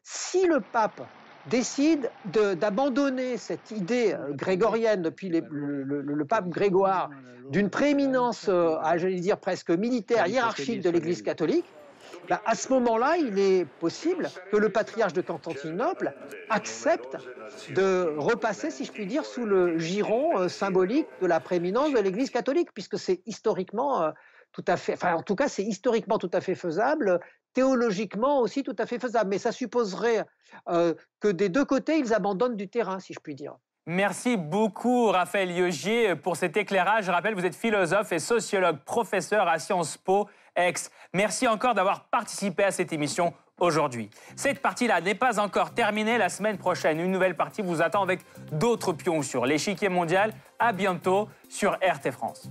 Si 0.03 0.45
le 0.45 0.59
pape 0.59 1.01
décide 1.49 2.09
d'abandonner 2.25 3.37
cette 3.37 3.71
idée 3.71 4.13
euh, 4.13 4.33
grégorienne 4.33 5.01
depuis 5.01 5.29
le, 5.29 6.25
pape 6.25 6.49
Grégoire 6.49 7.09
d'une 7.49 7.69
prééminence, 7.69 8.45
j'allais 8.45 9.19
dire 9.19 9.37
presque 9.37 9.69
militaire, 9.69 10.27
hiérarchique 10.27 10.81
de 10.81 10.89
l'Église 10.89 11.21
catholique, 11.21 11.65
bah, 12.29 12.41
à 12.45 12.55
ce 12.55 12.69
moment-là, 12.69 13.17
il 13.17 13.37
est 13.37 13.65
possible 13.65 14.29
que 14.51 14.57
le 14.57 14.69
patriarche 14.69 15.13
de 15.13 15.21
Constantinople 15.21 16.13
accepte 16.49 17.17
de 17.71 18.15
repasser, 18.17 18.71
si 18.71 18.85
je 18.85 18.91
puis 18.91 19.05
dire, 19.05 19.25
sous 19.25 19.45
le 19.45 19.77
giron 19.77 20.37
euh, 20.37 20.47
symbolique 20.47 21.07
de 21.21 21.27
la 21.27 21.39
prééminence 21.39 21.91
de 21.91 21.99
l'Église 21.99 22.29
catholique, 22.29 22.69
puisque 22.73 22.97
c'est 22.97 23.21
historiquement 23.25 24.03
euh, 24.03 24.11
tout 24.51 24.63
à 24.67 24.77
fait, 24.77 24.93
enfin 24.93 25.15
en 25.15 25.23
tout 25.23 25.35
cas 25.35 25.47
c'est 25.47 25.63
historiquement 25.63 26.19
tout 26.19 26.29
à 26.31 26.39
fait 26.39 26.55
faisable, 26.55 27.19
théologiquement 27.53 28.39
aussi 28.39 28.63
tout 28.63 28.75
à 28.77 28.85
fait 28.85 28.99
faisable, 28.99 29.29
mais 29.29 29.37
ça 29.37 29.51
supposerait 29.51 30.25
euh, 30.69 30.93
que 31.19 31.27
des 31.27 31.49
deux 31.49 31.65
côtés 31.65 31.97
ils 31.97 32.13
abandonnent 32.13 32.55
du 32.55 32.69
terrain, 32.69 32.99
si 32.99 33.13
je 33.13 33.19
puis 33.19 33.35
dire. 33.35 33.55
Merci 33.85 34.37
beaucoup, 34.37 35.07
Raphaël 35.07 35.51
Yogier, 35.51 36.15
pour 36.15 36.37
cet 36.37 36.55
éclairage. 36.55 37.05
Je 37.05 37.11
rappelle, 37.11 37.35
vous 37.35 37.45
êtes 37.45 37.55
philosophe 37.55 38.13
et 38.13 38.19
sociologue, 38.19 38.77
professeur 38.85 39.47
à 39.47 39.59
Sciences 39.59 39.97
Po 39.97 40.29
Ex. 40.55 40.89
Merci 41.13 41.47
encore 41.47 41.73
d'avoir 41.73 42.05
participé 42.05 42.63
à 42.63 42.71
cette 42.71 42.93
émission 42.93 43.33
aujourd'hui. 43.59 44.09
Cette 44.37 44.61
partie-là 44.61 45.01
n'est 45.01 45.15
pas 45.15 45.39
encore 45.39 45.73
terminée. 45.73 46.17
La 46.17 46.29
semaine 46.29 46.57
prochaine, 46.57 46.99
une 46.99 47.11
nouvelle 47.11 47.35
partie 47.35 47.61
vous 47.61 47.81
attend 47.81 48.03
avec 48.03 48.21
d'autres 48.53 48.93
pions 48.93 49.21
sur 49.21 49.45
l'échiquier 49.45 49.89
mondial. 49.89 50.33
À 50.59 50.71
bientôt 50.71 51.27
sur 51.49 51.73
RT 51.73 52.11
France. 52.11 52.49